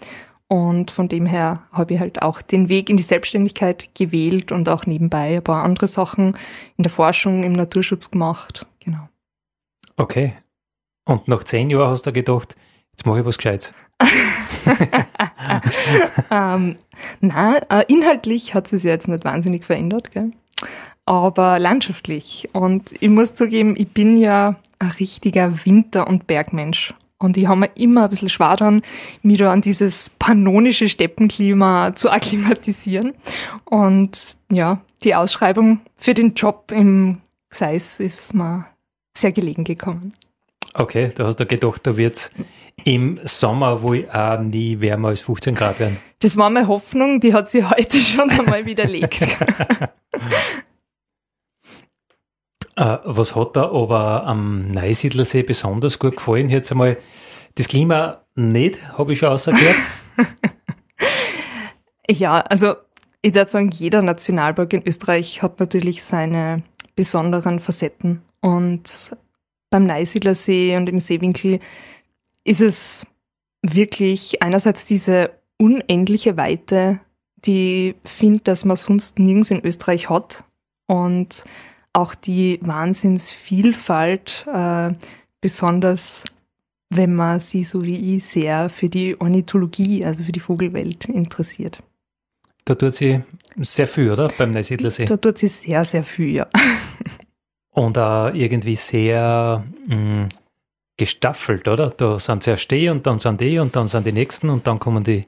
Und 0.49 0.91
von 0.91 1.09
dem 1.09 1.27
her 1.27 1.63
habe 1.71 1.95
ich 1.95 2.01
halt 2.01 2.23
auch 2.23 2.43
den 2.43 2.69
Weg 2.69 2.91
in 2.91 2.97
die 2.97 3.05
Selbstständigkeit 3.05 3.89
gewählt 3.95 4.51
und 4.51 4.69
auch 4.69 4.85
nebenbei 4.85 5.37
ein 5.37 5.45
paar 5.45 5.63
andere 5.63 5.87
Sachen 5.87 6.37
in 6.77 6.83
der 6.83 6.91
Forschung, 6.91 7.45
im 7.45 7.53
Naturschutz 7.53 8.11
gemacht. 8.11 8.67
Genau. 8.81 9.09
Okay. 9.97 10.35
Und 11.05 11.29
nach 11.29 11.45
zehn 11.45 11.71
Jahren 11.71 11.91
hast 11.91 12.07
du 12.07 12.13
gedacht, 12.13 12.57
jetzt 12.91 13.07
mache 13.07 13.21
ich 13.21 13.25
was 13.25 13.37
Gescheites. 13.37 13.73
ähm, 16.31 16.79
nein, 17.21 17.61
äh, 17.69 17.85
inhaltlich 17.87 18.55
hat 18.55 18.65
es 18.65 18.71
sich 18.71 18.85
jetzt 18.85 19.09
nicht 19.09 19.25
wahnsinnig 19.25 19.65
verändert, 19.65 20.11
gell? 20.11 20.33
Aber 21.07 21.59
landschaftlich. 21.59 22.49
Und 22.53 22.95
ich 23.01 23.09
muss 23.09 23.35
zugeben, 23.35 23.75
ich 23.77 23.89
bin 23.89 24.17
ja 24.17 24.57
ein 24.79 24.91
richtiger 24.93 25.65
Winter- 25.65 26.07
und 26.07 26.27
Bergmensch. 26.27 26.95
Und 27.19 27.37
ich 27.37 27.47
habe 27.47 27.61
mir 27.61 27.71
immer 27.75 28.05
ein 28.05 28.11
bisschen 28.11 28.31
schwer 28.31 28.57
dran, 28.57 28.81
mich 29.23 29.37
da 29.37 29.53
an 29.53 29.61
dieses 29.61 30.11
pannonische 30.19 30.89
Steppenklima 30.89 31.95
zu 31.95 32.11
akklimatisieren. 32.11 33.13
Und 33.67 34.37
ja, 34.51 34.81
die 35.05 35.15
Ausschreibung 35.15 35.81
für 35.97 36.15
den 36.15 36.35
Job 36.35 36.73
im 36.73 37.21
Gseis 37.51 38.01
ist 38.01 38.35
mir 38.35 38.67
sehr 39.15 39.33
gelegen 39.33 39.65
gekommen. 39.65 40.15
Okay, 40.73 41.13
da 41.15 41.27
hast 41.27 41.41
du 41.41 41.47
gedacht, 41.47 41.87
da 41.87 41.97
wird 41.97 42.17
es 42.17 42.31
im 42.85 43.21
Sommer 43.25 43.83
wohl 43.83 44.09
auch 44.11 44.41
nie 44.41 44.81
wärmer 44.81 45.09
als 45.09 45.21
15 45.21 45.55
Grad 45.55 45.81
werden. 45.81 45.99
Das 46.21 46.37
war 46.37 46.49
meine 46.49 46.69
Hoffnung, 46.69 47.21
die 47.21 47.35
hat 47.35 47.51
sich 47.51 47.69
heute 47.69 47.99
schon 48.01 48.31
einmal 48.31 48.65
widerlegt. 48.65 49.21
Äh, 52.81 52.99
was 53.05 53.37
hat 53.37 53.57
da 53.57 53.71
aber 53.71 54.25
am 54.25 54.71
Neusiedlersee 54.71 55.43
besonders 55.43 55.99
gut 55.99 56.17
gefallen? 56.17 56.49
Jetzt 56.49 56.73
einmal 56.73 56.97
das 57.57 57.69
Klima 57.69 58.23
nicht, 58.35 58.97
habe 58.97 59.13
ich 59.13 59.19
schon 59.19 59.29
ausgehört. 59.29 59.77
ja, 62.11 62.41
also 62.41 62.77
ich 63.21 63.35
würde 63.35 63.51
sagen, 63.51 63.71
jeder 63.71 64.01
Nationalpark 64.01 64.73
in 64.73 64.87
Österreich 64.87 65.43
hat 65.43 65.61
natürlich 65.61 66.03
seine 66.03 66.63
besonderen 66.97 67.61
Facetten. 67.61 68.23
Und 68.41 69.15
beim 69.69 69.85
Neusiedlersee 69.85 70.75
und 70.79 70.89
im 70.89 71.01
Seewinkel 71.01 71.61
ist 72.45 72.63
es 72.63 73.07
wirklich 73.61 74.43
einerseits 74.43 74.87
diese 74.87 75.33
unendliche 75.59 76.39
Weite, 76.39 77.01
die 77.45 77.95
ich 78.03 78.11
finde, 78.11 78.41
dass 78.41 78.65
man 78.65 78.79
sonst 78.79 79.19
nirgends 79.19 79.51
in 79.51 79.63
Österreich 79.63 80.09
hat. 80.09 80.45
Und 80.87 81.45
auch 81.93 82.15
die 82.15 82.59
Wahnsinnsvielfalt, 82.63 84.47
äh, 84.53 84.93
besonders 85.41 86.25
wenn 86.91 87.15
man 87.15 87.39
sich 87.39 87.69
so 87.69 87.85
wie 87.85 88.17
ich 88.17 88.25
sehr 88.25 88.69
für 88.69 88.89
die 88.89 89.19
Ornithologie, 89.21 90.05
also 90.05 90.25
für 90.25 90.33
die 90.33 90.41
Vogelwelt 90.41 91.05
interessiert. 91.07 91.83
Da 92.65 92.75
tut 92.75 92.95
sie 92.95 93.23
sehr 93.57 93.87
viel, 93.87 94.11
oder? 94.11 94.29
Beim 94.37 94.51
Neusiedlersee. 94.51 95.05
Da 95.05 95.17
tut 95.17 95.39
sie 95.39 95.49
sehr, 95.49 95.85
sehr 95.85 96.03
viel, 96.03 96.35
ja. 96.35 96.49
Und 97.71 97.97
auch 97.97 98.35
irgendwie 98.35 98.75
sehr 98.75 99.65
mh, 99.87 99.97
mm, 99.97 100.29
gestaffelt, 100.97 101.69
oder? 101.69 101.91
Da 101.91 102.19
sind 102.19 102.43
sie 102.43 102.51
erst 102.51 102.71
die 102.71 102.89
und 102.89 103.07
dann 103.07 103.19
sind 103.19 103.41
die 103.41 103.59
und 103.59 103.75
dann 103.77 103.87
sind 103.87 104.07
die 104.07 104.13
nächsten 104.13 104.51
und 104.51 104.67
dann 104.67 104.79
kommen 104.79 105.05
die 105.05 105.23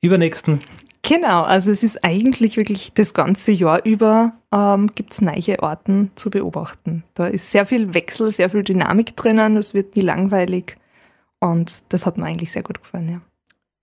übernächsten. 0.00 0.60
Genau, 1.02 1.42
also 1.42 1.70
es 1.70 1.82
ist 1.82 2.04
eigentlich 2.04 2.56
wirklich 2.56 2.92
das 2.92 3.14
ganze 3.14 3.52
Jahr 3.52 3.84
über 3.84 4.32
ähm, 4.52 4.88
gibt 4.94 5.12
es 5.12 5.20
neue 5.20 5.62
Orten 5.62 6.10
zu 6.16 6.28
beobachten. 6.28 7.04
Da 7.14 7.26
ist 7.26 7.50
sehr 7.50 7.66
viel 7.66 7.94
Wechsel, 7.94 8.30
sehr 8.30 8.50
viel 8.50 8.62
Dynamik 8.62 9.16
drinnen, 9.16 9.56
es 9.56 9.74
wird 9.74 9.96
nie 9.96 10.02
langweilig 10.02 10.76
und 11.40 11.92
das 11.92 12.04
hat 12.04 12.18
mir 12.18 12.26
eigentlich 12.26 12.52
sehr 12.52 12.62
gut 12.62 12.82
gefallen, 12.82 13.08
ja. 13.08 13.20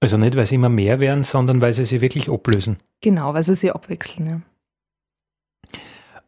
Also 0.02 0.18
nicht, 0.18 0.36
weil 0.36 0.46
sie 0.46 0.56
immer 0.56 0.70
mehr 0.70 1.00
werden, 1.00 1.24
sondern 1.24 1.62
weil 1.62 1.74
sie 1.74 1.86
sich 1.86 2.02
wirklich 2.02 2.30
ablösen. 2.30 2.78
Genau, 3.02 3.34
weil 3.34 3.44
sie 3.44 3.56
sich 3.56 3.74
abwechseln, 3.74 4.44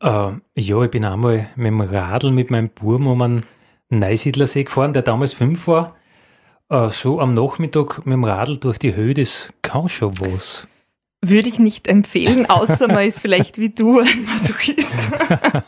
ja. 0.02 0.32
Äh, 0.32 0.40
ja, 0.56 0.84
ich 0.84 0.92
bin 0.92 1.06
einmal 1.06 1.48
mit 1.56 1.68
dem 1.68 1.82
Radl 1.82 2.32
mit 2.32 2.50
meinem 2.50 2.70
Burm 2.70 3.08
um 3.08 3.22
einen 3.22 3.44
Neusiedlersee 3.90 4.64
gefahren, 4.64 4.94
der 4.94 5.02
damals 5.02 5.34
fünf 5.34 5.68
war. 5.68 5.96
Äh, 6.70 6.90
so 6.90 7.20
am 7.20 7.34
Nachmittag 7.34 8.06
mit 8.06 8.14
dem 8.14 8.24
Radl 8.26 8.58
durch 8.58 8.78
die 8.78 8.96
Höhe 8.96 9.14
des 9.14 9.50
kann 9.62 9.88
schon 9.88 10.20
was. 10.20 10.68
Würde 11.22 11.50
ich 11.50 11.60
nicht 11.60 11.88
empfehlen, 11.88 12.48
außer 12.50 12.88
man 12.88 13.06
ist 13.06 13.20
vielleicht 13.20 13.58
wie 13.58 13.70
du 13.70 14.00
ein 14.00 14.26
Masochist. 14.26 15.12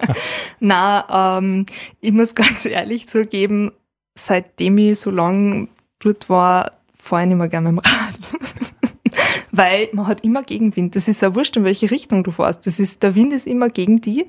Na, 0.60 1.38
ähm, 1.38 1.65
ich 2.01 2.12
muss 2.12 2.36
ganz 2.36 2.65
ehrlich 2.65 3.08
zugeben, 3.08 3.72
seitdem 4.15 4.77
ich 4.77 5.00
so 5.00 5.10
lange 5.10 5.70
dort 6.00 6.29
war, 6.29 6.72
fahre 6.96 7.24
ich 7.24 7.29
nicht 7.29 7.38
mehr 7.38 7.48
gerne 7.48 7.72
mit 7.72 7.86
dem 7.86 7.91
Rad. 7.91 8.41
Weil 9.51 9.89
man 9.94 10.06
hat 10.06 10.24
immer 10.24 10.44
Gegenwind. 10.44 10.96
Das 10.96 11.08
ist 11.08 11.22
ja 11.22 11.34
wurscht, 11.34 11.58
in 11.58 11.63
welche 11.63 11.89
Richtung 11.89 12.24
du 12.24 12.32
fährst. 12.32 12.68
Das 12.68 12.79
ist, 12.79 13.01
der 13.01 13.15
Wind 13.15 13.34
ist 13.34 13.48
immer 13.48 13.70
gegen 13.70 14.01
die. 14.01 14.27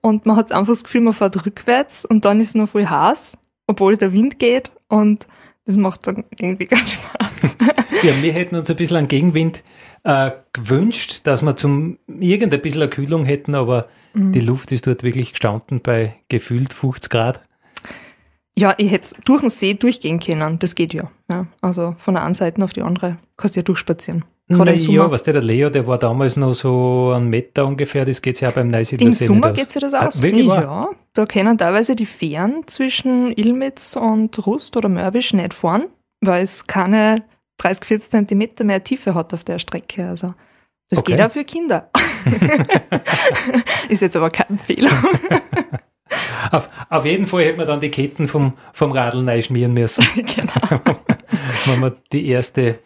Und 0.00 0.26
man 0.26 0.36
hat 0.36 0.52
einfach 0.52 0.72
das 0.72 0.84
Gefühl, 0.84 1.00
man 1.00 1.12
fährt 1.12 1.44
rückwärts 1.44 2.04
und 2.04 2.24
dann 2.24 2.38
ist 2.38 2.48
es 2.48 2.54
noch 2.54 2.68
voll 2.68 2.86
heiß, 2.86 3.36
obwohl 3.66 3.96
der 3.96 4.12
Wind 4.12 4.38
geht. 4.38 4.70
Und 4.88 5.26
das 5.64 5.76
macht 5.76 6.06
dann 6.06 6.24
irgendwie 6.40 6.66
ganz 6.66 6.92
Spaß. 6.92 7.56
Ja, 8.02 8.22
wir 8.22 8.32
hätten 8.32 8.56
uns 8.56 8.70
ein 8.70 8.76
bisschen 8.76 8.96
an 8.96 9.08
Gegenwind 9.08 9.62
äh, 10.04 10.32
gewünscht, 10.52 11.20
dass 11.24 11.42
wir 11.42 11.56
zum 11.56 11.98
irgendein 12.08 12.60
bisschen 12.60 12.82
eine 12.82 12.90
Kühlung 12.90 13.24
hätten, 13.24 13.54
aber 13.54 13.86
mhm. 14.14 14.32
die 14.32 14.40
Luft 14.40 14.72
ist 14.72 14.86
dort 14.86 15.02
wirklich 15.02 15.32
gestanden 15.32 15.80
bei 15.80 16.16
gefühlt 16.28 16.72
50 16.72 17.10
Grad. 17.10 17.42
Ja, 18.56 18.74
ich 18.76 18.90
hätte 18.90 19.14
durch 19.24 19.40
den 19.40 19.50
See 19.50 19.74
durchgehen 19.74 20.20
können, 20.20 20.58
das 20.58 20.74
geht 20.74 20.92
ja. 20.92 21.10
ja. 21.30 21.46
Also 21.60 21.94
von 21.98 22.14
der 22.14 22.24
einen 22.24 22.34
Seite 22.34 22.62
auf 22.62 22.72
die 22.72 22.82
andere 22.82 23.18
kannst 23.36 23.56
du 23.56 23.60
ja 23.60 23.64
durchspazieren. 23.64 24.24
Gerade 24.52 24.72
Na, 24.76 24.92
Ja, 24.92 25.10
was 25.10 25.22
der, 25.22 25.34
der 25.34 25.42
Leo, 25.42 25.70
der 25.70 25.86
war 25.86 25.98
damals 25.98 26.36
noch 26.36 26.52
so 26.52 27.12
ein 27.14 27.28
Meter 27.28 27.66
ungefähr, 27.66 28.04
das 28.04 28.22
geht 28.22 28.40
ja 28.40 28.50
auch 28.50 28.52
beim 28.52 28.68
Neusiedler 28.68 29.06
Im 29.06 29.12
Sommer 29.12 29.52
geht 29.52 29.74
ja 29.74 29.80
das 29.80 29.94
aus. 29.94 30.18
Ah, 30.18 30.22
wirklich 30.22 30.46
ja, 30.46 30.88
da 31.14 31.26
können 31.26 31.58
teilweise 31.58 31.96
die 31.96 32.06
Fähren 32.06 32.66
zwischen 32.66 33.32
Ilmitz 33.32 33.96
und 33.96 34.46
Rust 34.46 34.76
oder 34.76 34.88
Mörbisch 34.88 35.32
nicht 35.32 35.54
fahren, 35.54 35.86
weil 36.20 36.42
es 36.42 36.66
keine 36.66 37.16
30, 37.58 37.84
40 37.84 38.10
Zentimeter 38.10 38.64
mehr 38.64 38.82
Tiefe 38.82 39.14
hat 39.14 39.34
auf 39.34 39.44
der 39.44 39.58
Strecke. 39.58 40.08
Also 40.08 40.34
das 40.90 41.00
okay. 41.00 41.12
geht 41.12 41.22
auch 41.22 41.30
für 41.30 41.44
Kinder. 41.44 41.90
Ist 43.88 44.02
jetzt 44.02 44.16
aber 44.16 44.30
kein 44.30 44.58
Fehler. 44.58 44.90
auf, 46.50 46.68
auf, 46.90 47.04
jeden 47.04 47.26
Fall 47.26 47.44
hätte 47.44 47.58
man 47.58 47.66
dann 47.66 47.80
die 47.80 47.90
Ketten 47.90 48.28
vom, 48.28 48.54
vom 48.72 48.92
Radl 48.92 49.22
neu 49.22 49.40
schmieren 49.40 49.74
müssen. 49.74 50.04
genau. 50.14 50.80
Wenn 51.66 51.80
wir 51.80 51.96
die 52.12 52.26
erste 52.28 52.78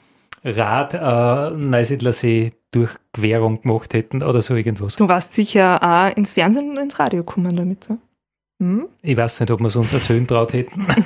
Rad 0.46 0.94
äh, 0.94 1.56
Neusiedlersee 1.56 2.52
Durchquerung 2.70 3.62
gemacht 3.62 3.94
hätten 3.94 4.22
oder 4.22 4.40
so 4.40 4.54
irgendwas. 4.54 4.96
Du 4.96 5.08
warst 5.08 5.32
sicher 5.32 5.82
auch 5.82 6.16
ins 6.16 6.30
Fernsehen 6.30 6.70
und 6.70 6.78
ins 6.78 6.98
Radio 6.98 7.24
gekommen 7.24 7.56
damit, 7.56 7.84
so? 7.84 7.98
hm? 8.60 8.88
Ich 9.02 9.16
weiß 9.16 9.40
nicht, 9.40 9.50
ob 9.50 9.60
wir 9.60 9.66
es 9.66 9.76
uns 9.76 9.92
erzählen 9.92 10.26
traut 10.26 10.52
hätten. 10.52 10.86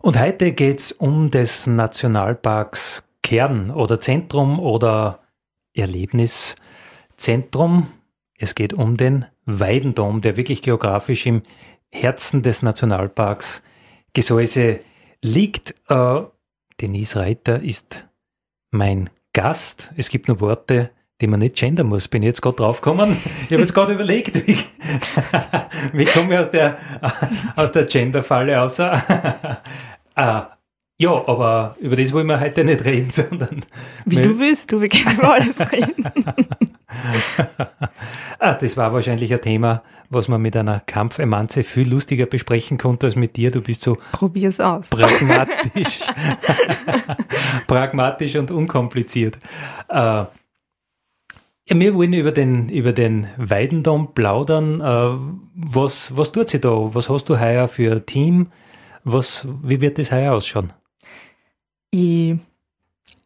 Und 0.00 0.18
heute 0.18 0.52
geht 0.52 0.78
es 0.78 0.92
um 0.92 1.30
des 1.30 1.66
Nationalparks 1.66 3.04
Kern 3.22 3.70
oder 3.70 4.00
Zentrum 4.00 4.58
oder 4.58 5.20
Erlebniszentrum. 5.74 7.88
Es 8.38 8.54
geht 8.54 8.72
um 8.72 8.96
den 8.96 9.26
Weidendom, 9.44 10.22
der 10.22 10.36
wirklich 10.36 10.62
geografisch 10.62 11.26
im 11.26 11.42
Herzen 11.90 12.42
des 12.42 12.62
Nationalparks 12.62 13.62
Gesäuse 14.14 14.80
liegt. 15.22 15.74
Äh, 15.88 16.22
Denise 16.80 17.16
Reiter 17.16 17.60
ist 17.60 18.06
mein 18.70 19.10
Gast. 19.32 19.92
Es 19.96 20.10
gibt 20.10 20.28
nur 20.28 20.40
Worte, 20.40 20.90
die 21.20 21.26
man 21.26 21.40
nicht 21.40 21.56
gendern 21.56 21.88
muss. 21.88 22.08
Bin 22.08 22.22
ich 22.22 22.28
jetzt 22.28 22.42
gerade 22.42 22.56
draufgekommen. 22.56 23.16
Ich 23.44 23.52
habe 23.52 23.62
jetzt 23.62 23.74
gerade 23.74 23.94
überlegt, 23.94 24.46
wie, 24.46 24.56
wie 25.92 26.04
komme 26.04 26.34
ich 26.34 26.40
aus 26.40 26.50
der, 26.50 26.78
aus 27.56 27.72
der 27.72 27.84
Gender-Falle 27.84 28.56
raus. 28.56 28.80
Ah, 30.20 30.57
ja, 31.00 31.10
aber 31.28 31.76
über 31.80 31.96
das 31.96 32.12
wollen 32.12 32.26
wir 32.26 32.40
heute 32.40 32.64
nicht 32.64 32.84
reden, 32.84 33.10
sondern. 33.10 33.64
Wie 34.04 34.16
du 34.16 34.38
willst, 34.38 34.72
du, 34.72 34.80
wir 34.80 34.88
können 34.88 35.16
über 35.16 35.34
alles 35.34 35.60
reden. 35.72 36.04
ah, 38.38 38.54
das 38.54 38.76
war 38.76 38.92
wahrscheinlich 38.92 39.32
ein 39.32 39.40
Thema, 39.40 39.82
was 40.10 40.28
man 40.28 40.42
mit 40.42 40.56
einer 40.56 40.80
Kampfemanze 40.80 41.62
viel 41.62 41.88
lustiger 41.88 42.26
besprechen 42.26 42.78
konnte 42.78 43.06
als 43.06 43.16
mit 43.16 43.36
dir. 43.36 43.50
Du 43.50 43.60
bist 43.60 43.82
so. 43.82 43.96
Probier's 44.12 44.60
aus. 44.60 44.90
Pragmatisch. 44.90 46.00
pragmatisch 47.66 48.36
und 48.36 48.50
unkompliziert. 48.50 49.38
Äh, 49.88 50.24
Ja, 51.70 51.78
wir 51.78 51.94
wollen 51.94 52.14
über 52.14 52.32
den, 52.32 52.70
über 52.70 52.92
den 52.92 53.28
Weidendom 53.36 54.14
plaudern. 54.14 54.80
Äh, 54.80 55.18
was, 55.54 56.16
was 56.16 56.32
tut 56.32 56.48
sie 56.48 56.60
da? 56.60 56.70
Was 56.94 57.10
hast 57.10 57.26
du 57.28 57.38
heuer 57.38 57.68
für 57.68 57.92
ein 57.92 58.06
Team? 58.06 58.48
Was, 59.04 59.46
wie 59.62 59.80
wird 59.80 59.98
das 59.98 60.10
heuer 60.10 60.32
ausschauen? 60.32 60.72
Ich 61.90 62.36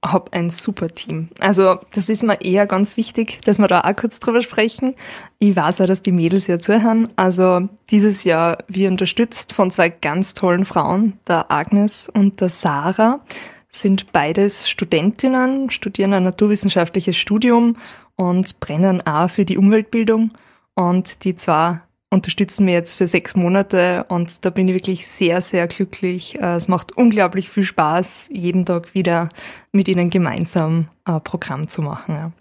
habe 0.05 0.33
ein 0.33 0.51
super 0.51 0.89
Team. 0.89 1.29
Also 1.39 1.79
das 1.95 2.09
ist 2.09 2.23
mir 2.23 2.41
eher 2.41 2.67
ganz 2.67 2.97
wichtig, 2.97 3.41
dass 3.45 3.59
wir 3.59 3.69
da 3.69 3.83
auch 3.83 3.97
kurz 3.97 4.19
drüber 4.19 4.43
sprechen. 4.43 4.95
Ich 5.39 5.55
weiß 5.55 5.81
auch, 5.81 5.87
dass 5.87 6.03
die 6.03 6.13
Mädels 6.13 6.49
ja 6.49 6.59
zuhören. 6.59 7.09
Also 7.17 7.69
dieses 7.91 8.25
Jahr 8.25 8.59
wir 8.67 8.91
unterstützt 8.91 9.53
von 9.53 9.71
zwei 9.71 9.91
ganz 9.91 10.35
tollen 10.35 10.65
Frauen, 10.65 11.19
der 11.29 11.51
Agnes 11.53 12.09
und 12.09 12.41
der 12.41 12.49
Sarah, 12.49 13.21
sind 13.69 14.13
beides 14.13 14.69
Studentinnen, 14.69 15.71
studieren 15.71 16.13
ein 16.13 16.25
naturwissenschaftliches 16.25 17.17
Studium 17.17 17.77
und 18.17 18.61
brennen 18.61 19.07
auch 19.07 19.31
für 19.31 19.45
die 19.45 19.57
Umweltbildung. 19.57 20.33
Und 20.75 21.25
die 21.25 21.37
zwei 21.37 21.81
unterstützen 22.13 22.67
wir 22.67 22.75
jetzt 22.75 22.95
für 22.95 23.07
sechs 23.07 23.35
Monate 23.35 24.05
und 24.09 24.45
da 24.45 24.51
bin 24.51 24.69
ich 24.69 24.75
wirklich 24.75 25.07
sehr, 25.07 25.41
sehr 25.41 25.67
glücklich. 25.67 26.39
Äh, 26.39 26.57
es 26.57 26.69
macht 26.69 26.93
unglaublich 26.93 27.49
viel 27.49 27.63
Spaß, 27.63 28.29
jeden 28.31 28.67
Tag 28.67 28.95
wieder 28.95 29.31
mit 29.73 29.89
ihnen 29.89 30.11
gemeinsam 30.11 30.89
ein 31.05 31.23
Programm 31.25 31.69
zu 31.69 31.81
machen. 31.81 32.35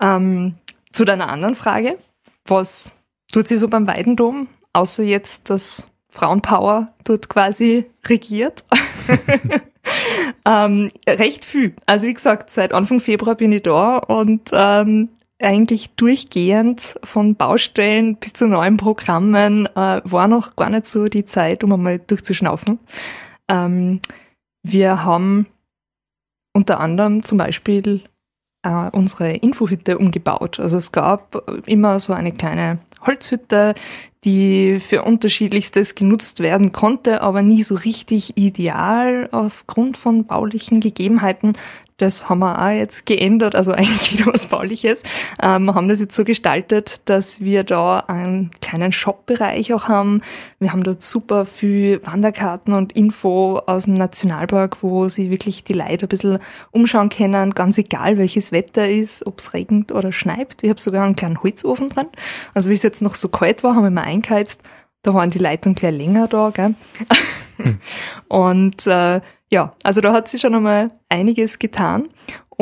Ähm, 0.00 0.54
zu 0.92 1.04
deiner 1.04 1.28
anderen 1.28 1.56
Frage, 1.56 1.98
was 2.46 2.92
tut 3.32 3.48
sie 3.48 3.56
so 3.56 3.66
beim 3.66 3.88
Weidendom, 3.88 4.46
außer 4.72 5.02
jetzt, 5.02 5.50
dass 5.50 5.84
Frauenpower 6.08 6.86
dort 7.02 7.28
quasi 7.28 7.86
regiert? 8.06 8.64
ähm, 10.46 10.90
recht 11.08 11.44
viel. 11.44 11.74
Also 11.86 12.06
wie 12.06 12.14
gesagt, 12.14 12.50
seit 12.50 12.72
Anfang 12.72 13.00
Februar 13.00 13.34
bin 13.34 13.50
ich 13.52 13.62
da 13.62 13.98
und 13.98 14.50
ähm, 14.52 15.08
eigentlich 15.40 15.94
durchgehend 15.94 16.98
von 17.02 17.34
Baustellen 17.34 18.16
bis 18.16 18.32
zu 18.32 18.46
neuen 18.46 18.76
Programmen 18.76 19.66
äh, 19.66 20.00
war 20.04 20.28
noch 20.28 20.56
gar 20.56 20.70
nicht 20.70 20.86
so 20.86 21.06
die 21.06 21.24
Zeit, 21.24 21.64
um 21.64 21.72
einmal 21.72 21.98
durchzuschnaufen. 21.98 22.78
Ähm, 23.48 24.00
wir 24.62 25.04
haben 25.04 25.46
unter 26.54 26.80
anderem 26.80 27.24
zum 27.24 27.38
Beispiel 27.38 28.02
äh, 28.62 28.90
unsere 28.90 29.32
Infohütte 29.32 29.98
umgebaut. 29.98 30.60
Also 30.60 30.76
es 30.76 30.92
gab 30.92 31.48
immer 31.66 31.98
so 31.98 32.12
eine 32.12 32.32
kleine 32.32 32.78
Holzhütte, 33.04 33.74
die 34.24 34.78
für 34.78 35.02
unterschiedlichstes 35.02 35.94
genutzt 35.94 36.40
werden 36.40 36.72
konnte, 36.72 37.22
aber 37.22 37.42
nie 37.42 37.62
so 37.62 37.74
richtig 37.74 38.36
ideal 38.36 39.28
aufgrund 39.32 39.96
von 39.96 40.26
baulichen 40.26 40.80
Gegebenheiten. 40.80 41.54
Das 42.02 42.28
haben 42.28 42.40
wir 42.40 42.60
auch 42.60 42.70
jetzt 42.70 43.06
geändert, 43.06 43.54
also 43.54 43.70
eigentlich 43.72 44.12
wieder 44.12 44.32
was 44.32 44.46
Bauliches. 44.46 45.04
Ähm, 45.40 45.72
haben 45.72 45.88
das 45.88 46.00
jetzt 46.00 46.16
so 46.16 46.24
gestaltet, 46.24 47.00
dass 47.04 47.40
wir 47.40 47.62
da 47.62 48.00
einen 48.00 48.50
kleinen 48.60 48.90
Shop-Bereich 48.90 49.72
auch 49.72 49.86
haben. 49.86 50.20
Wir 50.58 50.72
haben 50.72 50.82
dort 50.82 51.02
super 51.02 51.46
viel 51.46 52.00
Wanderkarten 52.04 52.74
und 52.74 52.92
Info 52.92 53.58
aus 53.66 53.84
dem 53.84 53.94
Nationalpark, 53.94 54.82
wo 54.82 55.08
sie 55.08 55.30
wirklich 55.30 55.62
die 55.62 55.74
Leute 55.74 56.06
ein 56.06 56.08
bisschen 56.08 56.38
umschauen 56.72 57.08
können, 57.08 57.52
ganz 57.52 57.78
egal 57.78 58.18
welches 58.18 58.50
Wetter 58.50 58.88
ist, 58.88 59.24
ob 59.24 59.38
es 59.38 59.54
regnet 59.54 59.92
oder 59.92 60.12
schneit. 60.12 60.56
Ich 60.62 60.70
habe 60.70 60.80
sogar 60.80 61.04
einen 61.04 61.14
kleinen 61.14 61.40
Holzofen 61.40 61.86
drin. 61.86 62.08
Also 62.52 62.68
wie 62.68 62.74
es 62.74 62.82
jetzt 62.82 63.02
noch 63.02 63.14
so 63.14 63.28
kalt 63.28 63.62
war, 63.62 63.76
haben 63.76 63.84
wir 63.84 63.90
eingeheizt. 64.12 64.62
Da 65.02 65.14
waren 65.14 65.30
die 65.30 65.38
dann 65.38 65.74
gleich 65.74 65.92
länger 65.94 66.28
da. 66.28 66.50
Gell? 66.50 66.74
Hm. 67.56 67.78
Und 68.28 68.86
äh, 68.86 69.20
ja, 69.50 69.74
also 69.82 70.00
da 70.00 70.12
hat 70.12 70.28
sich 70.28 70.40
schon 70.40 70.54
einmal 70.54 70.90
einiges 71.10 71.58
getan 71.58 72.08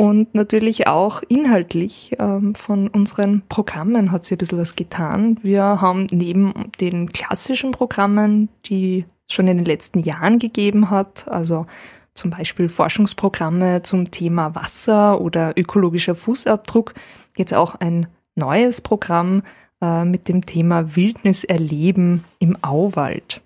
und 0.01 0.33
natürlich 0.33 0.87
auch 0.87 1.21
inhaltlich 1.27 2.15
ähm, 2.17 2.55
von 2.55 2.87
unseren 2.87 3.43
Programmen 3.47 4.11
hat 4.11 4.25
sich 4.25 4.35
ein 4.35 4.37
bisschen 4.39 4.57
was 4.57 4.75
getan. 4.75 5.37
Wir 5.41 5.63
haben 5.63 6.07
neben 6.11 6.71
den 6.81 7.13
klassischen 7.13 7.71
Programmen, 7.71 8.49
die 8.65 9.05
es 9.27 9.35
schon 9.35 9.47
in 9.47 9.57
den 9.57 9.65
letzten 9.65 9.99
Jahren 9.99 10.39
gegeben 10.39 10.89
hat, 10.89 11.27
also 11.27 11.65
zum 12.13 12.31
Beispiel 12.31 12.67
Forschungsprogramme 12.67 13.83
zum 13.83 14.11
Thema 14.11 14.55
Wasser 14.55 15.21
oder 15.21 15.53
ökologischer 15.55 16.15
Fußabdruck, 16.15 16.93
jetzt 17.37 17.53
auch 17.53 17.75
ein 17.75 18.07
neues 18.35 18.81
Programm 18.81 19.43
äh, 19.81 20.05
mit 20.05 20.29
dem 20.29 20.45
Thema 20.45 20.95
Wildnis 20.95 21.43
erleben 21.43 22.23
im 22.39 22.57
Auwald. 22.63 23.41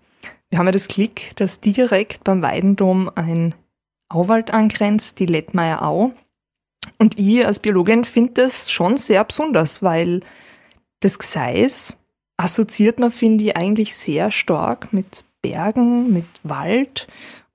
Wir 0.49 0.59
haben 0.59 0.67
ja 0.67 0.71
das 0.71 0.87
Glück, 0.87 1.35
dass 1.35 1.59
direkt 1.59 2.23
beim 2.23 2.41
Weidendom 2.41 3.09
ein 3.15 3.55
Auwald 4.09 4.53
angrenzt, 4.53 5.19
die 5.19 5.25
Lettmeier 5.25 5.81
Au. 5.83 6.11
Und 6.97 7.19
ich 7.19 7.45
als 7.45 7.59
Biologin 7.59 8.03
finde 8.03 8.43
das 8.43 8.71
schon 8.71 8.97
sehr 8.97 9.23
besonders, 9.23 9.81
weil 9.81 10.21
das 10.99 11.19
Gseis 11.19 11.95
assoziiert 12.37 12.99
man, 12.99 13.11
finde 13.11 13.45
ich, 13.45 13.57
eigentlich 13.57 13.95
sehr 13.95 14.31
stark 14.31 14.93
mit 14.93 15.23
Bergen, 15.41 16.13
mit 16.13 16.25
Wald, 16.43 17.07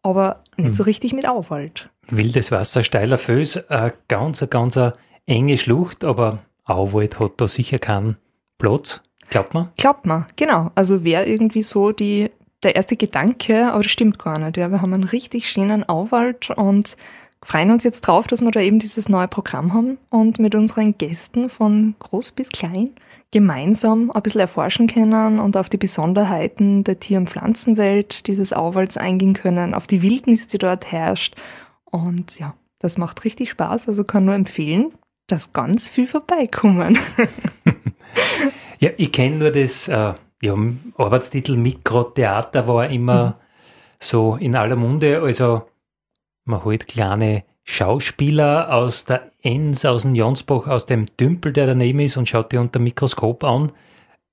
aber 0.03 0.43
nicht 0.57 0.69
hm. 0.69 0.75
so 0.75 0.83
richtig 0.83 1.13
mit 1.13 1.29
Auwald. 1.29 1.91
Wildes 2.09 2.51
Wasser, 2.51 2.83
steiler 2.83 3.19
Föß, 3.19 3.69
eine 3.69 3.93
ganz, 4.09 4.45
ganz 4.51 4.77
eine 4.77 4.95
enge 5.27 5.57
Schlucht, 5.57 6.05
aber 6.05 6.39
Auwald 6.65 7.21
hat 7.21 7.33
da 7.39 7.49
sicher 7.49 7.79
keinen 7.79 8.17
Platz. 8.61 9.03
Glaubt 9.31 9.55
man? 9.55 9.71
Glaubt 9.77 10.07
man, 10.07 10.27
genau. 10.37 10.71
Also 10.77 11.03
wäre 11.03 11.27
irgendwie 11.27 11.63
so 11.63 11.91
die 11.91 12.31
der 12.63 12.77
erste 12.77 12.97
Gedanke, 12.97 13.73
aber 13.73 13.83
das 13.83 13.91
stimmt 13.91 14.19
gar 14.19 14.39
nicht. 14.39 14.59
Ja, 14.59 14.71
wir 14.71 14.83
haben 14.83 14.93
einen 14.93 15.05
richtig 15.05 15.49
schönen 15.49 15.89
Auwald 15.89 16.51
und 16.51 16.97
freuen 17.43 17.71
uns 17.71 17.85
jetzt 17.85 18.03
drauf, 18.03 18.27
dass 18.27 18.43
wir 18.43 18.51
da 18.51 18.61
eben 18.61 18.79
dieses 18.79 19.09
neue 19.09 19.29
Programm 19.29 19.73
haben 19.73 19.97
und 20.11 20.39
mit 20.39 20.55
unseren 20.55 20.99
Gästen 20.99 21.49
von 21.49 21.95
groß 22.01 22.33
bis 22.33 22.51
klein 22.51 22.91
gemeinsam 23.31 24.11
ein 24.11 24.23
bisschen 24.23 24.43
erforschen 24.43 24.89
können 24.89 25.39
und 25.39 25.57
auf 25.57 25.71
die 25.71 25.79
Besonderheiten 25.79 26.85
der 26.85 27.01
Tier- 27.01 27.19
und 27.19 27.31
Pflanzenwelt 27.31 28.27
dieses 28.27 28.53
Auwalds 28.53 28.97
eingehen 28.99 29.35
können, 29.35 29.73
auf 29.73 29.87
die 29.87 30.03
Wildnis, 30.03 30.49
die 30.49 30.59
dort 30.59 30.93
herrscht. 30.93 31.37
Und 31.85 32.39
ja, 32.39 32.55
das 32.79 32.99
macht 32.99 33.25
richtig 33.25 33.51
Spaß. 33.51 33.89
Also 33.89 34.05
kann 34.05 34.27
nur 34.27 34.35
empfehlen, 34.35 34.93
dass 35.29 35.53
ganz 35.53 35.89
viel 35.89 36.07
vorbeikommen. 36.07 36.99
ja, 38.79 38.91
ich 38.97 39.13
kenne 39.13 39.37
nur 39.37 39.51
das 39.51 39.89
äh, 39.89 40.15
ja, 40.43 40.55
Arbeitstitel 40.97 41.57
Mikrotheater 41.57 42.67
war 42.67 42.89
immer 42.89 43.27
mhm. 43.27 43.35
so 43.99 44.37
in 44.37 44.57
aller 44.57 44.77
Munde. 44.77 45.21
Also 45.21 45.63
man 46.45 46.65
holt 46.65 46.89
kleine 46.89 47.45
Schauspieler 47.65 48.73
aus 48.75 49.05
der 49.05 49.31
Enns, 49.43 49.85
aus 49.85 50.03
dem 50.03 50.15
Jonsbach, 50.15 50.67
aus 50.67 50.87
dem 50.87 51.07
Tümpel, 51.17 51.53
der 51.53 51.67
daneben 51.67 52.01
ist 52.01 52.17
und 52.17 52.29
schaut 52.29 52.53
die 52.53 52.57
unter 52.57 52.79
dem 52.79 52.85
Mikroskop 52.85 53.45
an. 53.45 53.73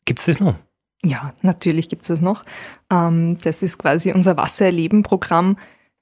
Gibt 0.05 0.19
es 0.19 0.25
das 0.25 0.39
noch? 0.39 0.55
Ja, 1.03 1.33
natürlich 1.41 1.89
gibt 1.89 2.03
es 2.03 2.07
das 2.07 2.21
noch. 2.21 2.43
Ähm, 2.91 3.37
das 3.43 3.61
ist 3.61 3.77
quasi 3.77 4.11
unser 4.11 4.37
Wassererleben-Programm. 4.37 5.57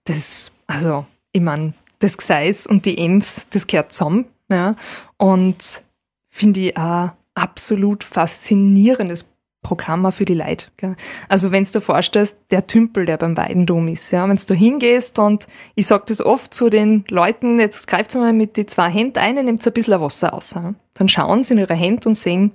Das, 0.06 0.52
also, 0.68 1.06
ich 1.34 1.42
meine, 1.42 1.74
das 2.00 2.18
Gseis 2.18 2.66
und 2.66 2.86
die 2.86 2.98
Enns, 2.98 3.48
das 3.50 3.68
gehört 3.68 3.94
zusammen. 3.94 4.26
Ja, 4.48 4.76
und 5.18 5.82
finde 6.30 6.60
ich 6.60 6.78
ein 6.78 7.12
absolut 7.36 8.04
faszinierendes 8.04 9.28
Programm 9.66 10.12
für 10.12 10.26
die 10.26 10.36
Leute. 10.36 10.68
Gell? 10.78 10.96
Also 11.28 11.52
wenn 11.52 11.64
du 11.64 11.72
dir 11.72 11.82
vorstellst, 11.82 12.38
der 12.52 12.68
Tümpel, 12.68 13.06
der 13.06 13.18
beim 13.18 13.36
Weidendom 13.36 13.88
ist, 13.88 14.12
ja, 14.12 14.28
wenn 14.30 14.36
du 14.38 14.54
hingehst 14.54 15.18
und 15.18 15.48
ich 15.74 15.88
sag 15.88 16.06
das 16.06 16.22
oft 16.22 16.54
zu 16.54 16.70
den 16.70 17.04
Leuten, 17.10 17.60
jetzt 17.60 17.88
greift 17.88 18.14
mal 18.14 18.32
mit 18.32 18.58
die 18.58 18.68
zwei 18.68 18.90
Händen 18.92 19.18
ein, 19.18 19.36
nehmt 19.44 19.66
ein 19.66 19.74
bisschen 19.74 20.00
Wasser 20.00 20.36
aus. 20.36 20.54
Ja? 20.54 20.76
Dann 20.94 21.10
schauen 21.10 21.42
sie 21.42 21.54
in 21.54 21.60
ihre 21.60 21.74
Hände 21.74 22.08
und 22.08 22.14
sehen 22.14 22.52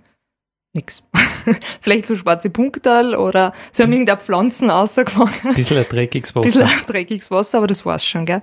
nix. 0.72 1.02
Vielleicht 1.80 2.06
so 2.06 2.14
schwarze 2.14 2.48
Punkte 2.48 3.18
oder 3.18 3.52
sie 3.72 3.82
haben 3.82 3.92
irgendeine 3.92 4.20
Pflanzen 4.20 4.70
rausgefangen. 4.70 5.34
Ein 5.42 5.54
bisschen 5.54 5.78
ein 5.78 5.86
dreckiges 5.88 6.34
Wasser. 6.36 6.44
Ein 6.44 6.44
bisschen 6.44 6.78
ein 6.78 6.86
dreckiges 6.86 7.30
Wasser, 7.32 7.58
aber 7.58 7.66
das 7.66 7.84
war's 7.84 8.04
schon, 8.04 8.24
gell. 8.24 8.42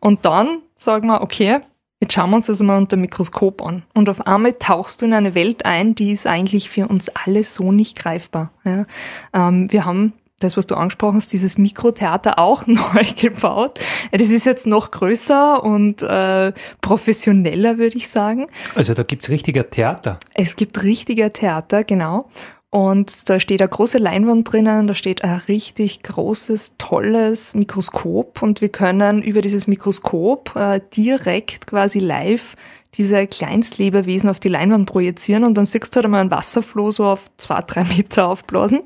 Und 0.00 0.24
dann 0.24 0.62
sagen 0.74 1.06
wir, 1.06 1.20
okay, 1.20 1.60
Jetzt 2.00 2.12
schauen 2.12 2.30
wir 2.30 2.36
uns 2.36 2.46
das 2.46 2.60
mal 2.60 2.76
unter 2.76 2.96
dem 2.96 3.00
Mikroskop 3.00 3.60
an. 3.60 3.82
Und 3.92 4.08
auf 4.08 4.26
einmal 4.26 4.52
tauchst 4.52 5.02
du 5.02 5.06
in 5.06 5.12
eine 5.12 5.34
Welt 5.34 5.64
ein, 5.64 5.96
die 5.96 6.12
ist 6.12 6.28
eigentlich 6.28 6.70
für 6.70 6.86
uns 6.86 7.08
alle 7.08 7.42
so 7.42 7.72
nicht 7.72 7.98
greifbar. 7.98 8.52
Ja. 8.64 8.86
Ähm, 9.34 9.70
wir 9.72 9.84
haben 9.84 10.12
das, 10.38 10.56
was 10.56 10.68
du 10.68 10.76
angesprochen 10.76 11.16
hast, 11.16 11.32
dieses 11.32 11.58
Mikrotheater 11.58 12.38
auch 12.38 12.66
neu 12.66 13.04
gebaut. 13.16 13.80
Das 14.12 14.30
ist 14.30 14.46
jetzt 14.46 14.66
noch 14.66 14.92
größer 14.92 15.62
und 15.64 16.02
äh, 16.02 16.52
professioneller, 16.80 17.78
würde 17.78 17.96
ich 17.96 18.08
sagen. 18.08 18.46
Also 18.76 18.94
da 18.94 19.02
gibt's 19.02 19.28
richtiger 19.28 19.68
Theater. 19.68 20.18
Es 20.34 20.54
gibt 20.54 20.82
richtiger 20.84 21.32
Theater, 21.32 21.82
genau. 21.82 22.28
Und 22.70 23.30
da 23.30 23.40
steht 23.40 23.62
eine 23.62 23.70
große 23.70 23.96
Leinwand 23.96 24.52
drinnen, 24.52 24.86
da 24.86 24.94
steht 24.94 25.24
ein 25.24 25.40
richtig 25.48 26.02
großes, 26.02 26.72
tolles 26.76 27.54
Mikroskop 27.54 28.42
und 28.42 28.60
wir 28.60 28.68
können 28.68 29.22
über 29.22 29.40
dieses 29.40 29.66
Mikroskop 29.66 30.54
äh, 30.54 30.80
direkt 30.94 31.66
quasi 31.66 31.98
live 31.98 32.56
diese 32.94 33.26
Kleinstlebewesen 33.26 34.28
auf 34.28 34.40
die 34.40 34.48
Leinwand 34.48 34.86
projizieren 34.86 35.44
und 35.44 35.54
dann 35.56 35.64
siehst 35.64 35.94
du 35.94 35.96
halt 35.96 36.06
einmal 36.06 36.20
einen 36.20 36.30
Wasserfloh 36.30 36.90
so 36.90 37.06
auf 37.06 37.30
zwei, 37.38 37.62
drei 37.62 37.84
Meter 37.84 38.28
aufblasen 38.28 38.80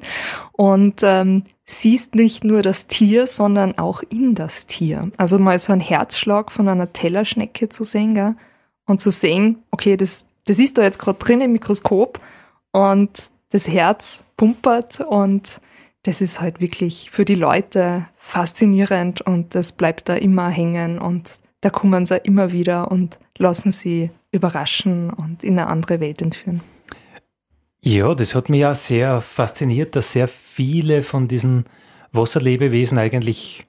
und 0.52 1.00
ähm, 1.02 1.42
siehst 1.64 2.14
nicht 2.14 2.44
nur 2.44 2.62
das 2.62 2.86
Tier, 2.86 3.26
sondern 3.26 3.78
auch 3.78 4.02
in 4.10 4.36
das 4.36 4.66
Tier. 4.66 5.10
Also 5.16 5.38
mal 5.40 5.58
so 5.58 5.72
ein 5.72 5.80
Herzschlag 5.80 6.52
von 6.52 6.68
einer 6.68 6.92
Tellerschnecke 6.92 7.68
zu 7.68 7.82
sehen, 7.82 8.14
gell? 8.14 8.36
und 8.86 9.00
zu 9.00 9.10
sehen, 9.10 9.62
okay, 9.72 9.96
das 9.96 10.24
das 10.44 10.58
ist 10.58 10.78
da 10.78 10.82
jetzt 10.82 10.98
gerade 10.98 11.18
drin 11.18 11.40
im 11.40 11.52
Mikroskop 11.52 12.20
und 12.72 13.10
das 13.52 13.68
Herz 13.68 14.24
pumpert 14.36 15.00
und 15.00 15.60
das 16.02 16.20
ist 16.20 16.40
halt 16.40 16.60
wirklich 16.60 17.10
für 17.10 17.24
die 17.24 17.34
Leute 17.36 18.06
faszinierend 18.16 19.20
und 19.20 19.54
das 19.54 19.72
bleibt 19.72 20.08
da 20.08 20.16
immer 20.16 20.48
hängen 20.48 20.98
und 20.98 21.38
da 21.60 21.70
kommen 21.70 22.06
sie 22.06 22.16
immer 22.16 22.50
wieder 22.50 22.90
und 22.90 23.18
lassen 23.38 23.70
sie 23.70 24.10
überraschen 24.32 25.10
und 25.10 25.44
in 25.44 25.58
eine 25.58 25.68
andere 25.68 26.00
Welt 26.00 26.20
entführen. 26.22 26.60
Ja, 27.82 28.14
das 28.14 28.34
hat 28.34 28.48
mich 28.48 28.60
ja 28.60 28.74
sehr 28.74 29.20
fasziniert, 29.20 29.94
dass 29.94 30.12
sehr 30.12 30.28
viele 30.28 31.02
von 31.02 31.28
diesen 31.28 31.64
Wasserlebewesen 32.12 32.98
eigentlich 32.98 33.66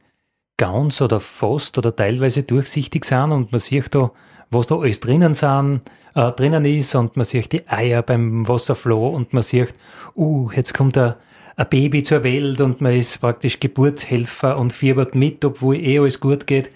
ganz 0.57 1.01
oder 1.01 1.19
fast 1.19 1.77
oder 1.77 1.95
teilweise 1.95 2.43
durchsichtig 2.43 3.05
sind 3.05 3.31
und 3.31 3.51
man 3.51 3.59
sieht 3.59 3.93
da, 3.93 4.11
was 4.53 4.67
da 4.67 4.77
alles 4.77 4.99
drinnen 4.99 5.33
sind, 5.33 5.81
äh, 6.15 6.31
drinnen 6.31 6.65
ist 6.65 6.95
und 6.95 7.17
man 7.17 7.25
sieht 7.25 7.51
die 7.51 7.67
Eier 7.67 8.01
beim 8.01 8.47
Wasserfloh 8.47 9.09
und 9.09 9.33
man 9.33 9.43
sieht, 9.43 9.73
uh, 10.15 10.49
jetzt 10.51 10.73
kommt 10.73 10.97
ein, 10.97 11.15
ein 11.55 11.69
Baby 11.69 12.03
zur 12.03 12.23
Welt 12.23 12.61
und 12.61 12.81
man 12.81 12.95
ist 12.95 13.19
praktisch 13.19 13.59
Geburtshelfer 13.59 14.57
und 14.57 14.73
fiebert 14.73 15.15
mit, 15.15 15.43
obwohl 15.43 15.77
eh 15.77 15.99
alles 15.99 16.19
gut 16.19 16.47
geht. 16.47 16.69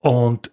Und 0.00 0.50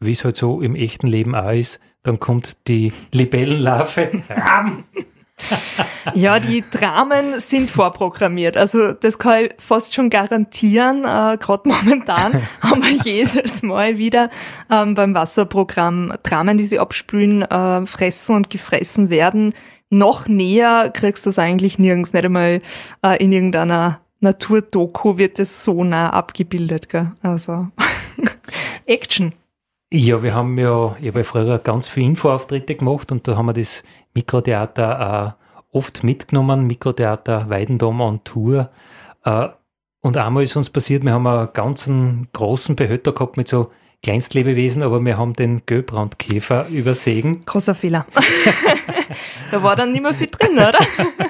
wie 0.00 0.12
es 0.12 0.24
halt 0.24 0.36
so 0.36 0.60
im 0.60 0.74
echten 0.74 1.06
Leben 1.06 1.34
auch 1.34 1.52
ist, 1.52 1.80
dann 2.02 2.18
kommt 2.18 2.66
die 2.66 2.92
Libellenlarve. 3.12 4.22
ja, 6.14 6.38
die 6.38 6.64
Dramen 6.70 7.40
sind 7.40 7.70
vorprogrammiert. 7.70 8.56
Also 8.56 8.92
das 8.92 9.18
kann 9.18 9.46
ich 9.46 9.54
fast 9.58 9.94
schon 9.94 10.10
garantieren. 10.10 11.04
Äh, 11.04 11.38
Gerade 11.38 11.68
momentan 11.68 12.32
haben 12.60 12.82
wir 12.82 12.98
jedes 13.04 13.62
Mal 13.62 13.98
wieder 13.98 14.30
ähm, 14.70 14.94
beim 14.94 15.14
Wasserprogramm 15.14 16.14
Dramen, 16.22 16.58
die 16.58 16.64
sie 16.64 16.78
abspülen, 16.78 17.42
äh, 17.42 17.86
fressen 17.86 18.36
und 18.36 18.50
gefressen 18.50 19.10
werden. 19.10 19.54
Noch 19.90 20.28
näher 20.28 20.90
kriegst 20.90 21.26
du 21.26 21.30
das 21.30 21.38
eigentlich 21.38 21.78
nirgends, 21.78 22.12
nicht 22.12 22.24
einmal 22.24 22.62
äh, 23.02 23.22
in 23.22 23.32
irgendeiner 23.32 24.00
Naturdoku 24.20 25.16
wird 25.16 25.38
es 25.38 25.64
so 25.64 25.82
nah 25.82 26.10
abgebildet. 26.10 26.88
Gell? 26.88 27.12
Also 27.22 27.68
Action. 28.86 29.32
Ja, 29.92 30.22
wir 30.22 30.34
haben 30.34 30.56
ja, 30.56 30.96
ich 31.00 31.08
habe 31.08 31.18
ja 31.18 31.24
früher 31.24 31.58
ganz 31.58 31.88
viele 31.88 32.06
Infoauftritte 32.06 32.76
gemacht 32.76 33.10
und 33.10 33.26
da 33.26 33.36
haben 33.36 33.46
wir 33.46 33.54
das 33.54 33.82
Mikrotheater 34.14 35.34
auch 35.72 35.76
oft 35.76 36.04
mitgenommen, 36.04 36.68
Mikrotheater 36.68 37.50
Weidendom 37.50 38.00
on 38.00 38.22
Tour. 38.22 38.70
Äh, 39.24 39.48
und 40.00 40.16
einmal 40.16 40.44
ist 40.44 40.54
uns 40.54 40.70
passiert, 40.70 41.04
wir 41.04 41.12
haben 41.12 41.26
einen 41.26 41.48
ganz 41.52 41.90
großen 42.32 42.76
Behälter 42.76 43.12
gehabt 43.12 43.36
mit 43.36 43.48
so 43.48 43.72
Kleinstlebewesen, 44.04 44.84
aber 44.84 45.04
wir 45.04 45.18
haben 45.18 45.32
den 45.32 45.62
Göbrandkäfer 45.66 46.68
übersehen. 46.68 47.44
Großer 47.44 47.74
Fehler. 47.74 48.06
da 49.50 49.62
war 49.62 49.74
dann 49.74 49.90
nicht 49.90 50.02
mehr 50.02 50.14
viel 50.14 50.28
drin, 50.28 50.52
oder? 50.52 50.78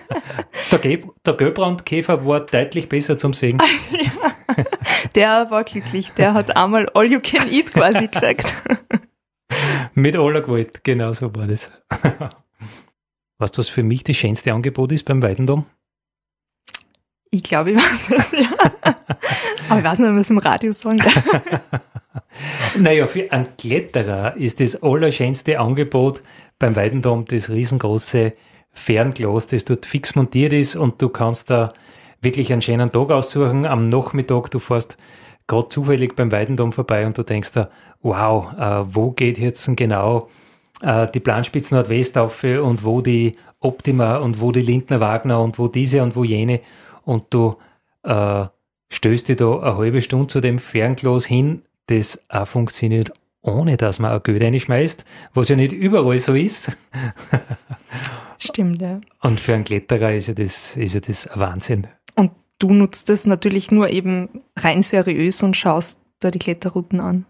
der, 0.70 0.78
Ge 0.80 1.02
der 1.24 1.32
Göbrandkäfer 1.32 2.26
war 2.26 2.40
deutlich 2.40 2.90
besser 2.90 3.16
zum 3.16 3.32
Sehen. 3.32 3.58
ja. 3.90 4.10
Der 5.14 5.50
war 5.50 5.64
glücklich, 5.64 6.10
der 6.12 6.34
hat 6.34 6.56
einmal 6.56 6.88
All 6.94 7.06
You 7.06 7.20
Can 7.20 7.50
Eat 7.50 7.72
quasi 7.72 8.06
gekriegt. 8.08 8.54
Mit 9.94 10.16
aller 10.16 10.40
Gewalt, 10.40 10.84
genau 10.84 11.12
so 11.12 11.34
war 11.34 11.46
das. 11.46 11.70
Weißt 13.38 13.56
du, 13.56 13.58
was 13.58 13.68
für 13.68 13.82
mich 13.82 14.04
das 14.04 14.16
schönste 14.16 14.52
Angebot 14.52 14.92
ist 14.92 15.04
beim 15.04 15.22
Weidendom? 15.22 15.66
Ich 17.30 17.42
glaube, 17.42 17.70
ich 17.70 17.76
weiß 17.76 18.10
es, 18.10 18.32
ja. 18.32 18.48
Aber 19.68 19.78
ich 19.78 19.84
weiß 19.84 20.00
nicht, 20.00 20.14
was 20.14 20.30
im 20.30 20.38
Radio 20.38 20.72
sagen. 20.72 21.00
naja, 22.78 23.06
für 23.06 23.30
einen 23.30 23.56
Kletterer 23.56 24.36
ist 24.36 24.60
das 24.60 24.82
allerschönste 24.82 25.58
Angebot 25.58 26.22
beim 26.58 26.74
Weidendom 26.74 27.24
das 27.26 27.48
riesengroße 27.48 28.34
Fernglas, 28.72 29.46
das 29.46 29.64
dort 29.64 29.86
fix 29.86 30.14
montiert 30.14 30.52
ist 30.52 30.76
und 30.76 31.00
du 31.00 31.08
kannst 31.08 31.50
da 31.50 31.72
wirklich 32.22 32.52
einen 32.52 32.62
schönen 32.62 32.92
Tag 32.92 33.10
aussuchen. 33.10 33.66
Am 33.66 33.88
Nachmittag, 33.88 34.50
du 34.50 34.58
fährst 34.58 34.96
gerade 35.46 35.68
zufällig 35.68 36.14
beim 36.16 36.30
Weidendom 36.30 36.72
vorbei 36.72 37.06
und 37.06 37.18
du 37.18 37.22
denkst 37.22 37.52
da, 37.52 37.70
wow, 38.02 38.52
äh, 38.58 38.94
wo 38.94 39.10
geht 39.10 39.38
jetzt 39.38 39.68
genau 39.76 40.28
äh, 40.82 41.06
die 41.12 41.20
Planspitze 41.20 41.74
Nordwest 41.74 42.16
auf 42.16 42.42
und 42.44 42.84
wo 42.84 43.00
die 43.00 43.32
Optima 43.60 44.18
und 44.18 44.40
wo 44.40 44.52
die 44.52 44.62
Lindner 44.62 45.00
Wagner 45.00 45.40
und 45.40 45.58
wo 45.58 45.68
diese 45.68 46.02
und 46.02 46.16
wo 46.16 46.24
jene 46.24 46.60
und 47.04 47.24
du 47.30 47.54
äh, 48.02 48.44
stößt 48.90 49.28
dich 49.28 49.36
da 49.36 49.58
eine 49.58 49.76
halbe 49.76 50.00
Stunde 50.00 50.28
zu 50.28 50.40
dem 50.40 50.58
Fernglas 50.58 51.26
hin, 51.26 51.62
das 51.86 52.18
auch 52.28 52.46
funktioniert, 52.46 53.12
ohne 53.42 53.76
dass 53.76 53.98
man 53.98 54.12
ein 54.12 54.22
Geld 54.22 54.42
reinschmeißt, 54.42 55.04
was 55.34 55.48
ja 55.48 55.56
nicht 55.56 55.72
überall 55.72 56.18
so 56.18 56.34
ist. 56.34 56.76
Stimmt, 58.40 58.80
ja. 58.80 59.00
Und 59.20 59.38
für 59.38 59.54
einen 59.54 59.64
Kletterer 59.64 60.14
ist 60.14 60.28
ja 60.28 60.34
das, 60.34 60.76
ist 60.76 60.94
ja 60.94 61.00
das 61.00 61.26
ein 61.26 61.40
Wahnsinn. 61.40 61.86
Und 62.16 62.32
du 62.58 62.72
nutzt 62.72 63.10
es 63.10 63.26
natürlich 63.26 63.70
nur 63.70 63.90
eben 63.90 64.42
rein 64.56 64.82
seriös 64.82 65.42
und 65.42 65.56
schaust 65.56 66.00
da 66.20 66.30
die 66.30 66.38
Kletterrouten 66.38 67.00
an. 67.00 67.26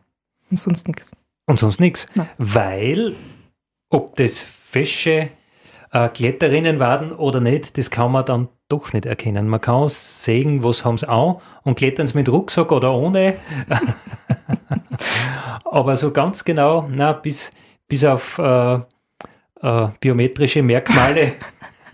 Und 0.51 0.59
sonst 0.59 0.87
nichts. 0.87 1.11
Und 1.46 1.59
sonst 1.59 1.81
nichts. 1.81 2.07
Weil, 2.38 3.14
ob 3.88 4.14
das 4.16 4.40
fesche 4.40 5.31
äh, 5.90 6.09
Kletterinnen 6.09 6.79
waren 6.79 7.12
oder 7.12 7.40
nicht, 7.40 7.77
das 7.77 7.90
kann 7.90 8.12
man 8.12 8.25
dann 8.25 8.49
doch 8.68 8.92
nicht 8.92 9.05
erkennen. 9.05 9.49
Man 9.49 9.61
kann 9.61 9.88
sehen, 9.88 10.62
was 10.62 10.85
haben 10.85 10.96
sie 10.96 11.09
an 11.09 11.37
und 11.64 11.77
klettern 11.77 12.07
sie 12.07 12.16
mit 12.16 12.29
Rucksack 12.29 12.70
oder 12.70 12.94
ohne. 12.94 13.37
Aber 15.64 15.96
so 15.96 16.12
ganz 16.12 16.44
genau, 16.44 16.88
na, 16.88 17.12
bis, 17.12 17.51
bis 17.88 18.05
auf 18.05 18.38
äh, 18.38 18.79
äh, 19.62 19.88
biometrische 20.01 20.62
Merkmale 20.62 21.33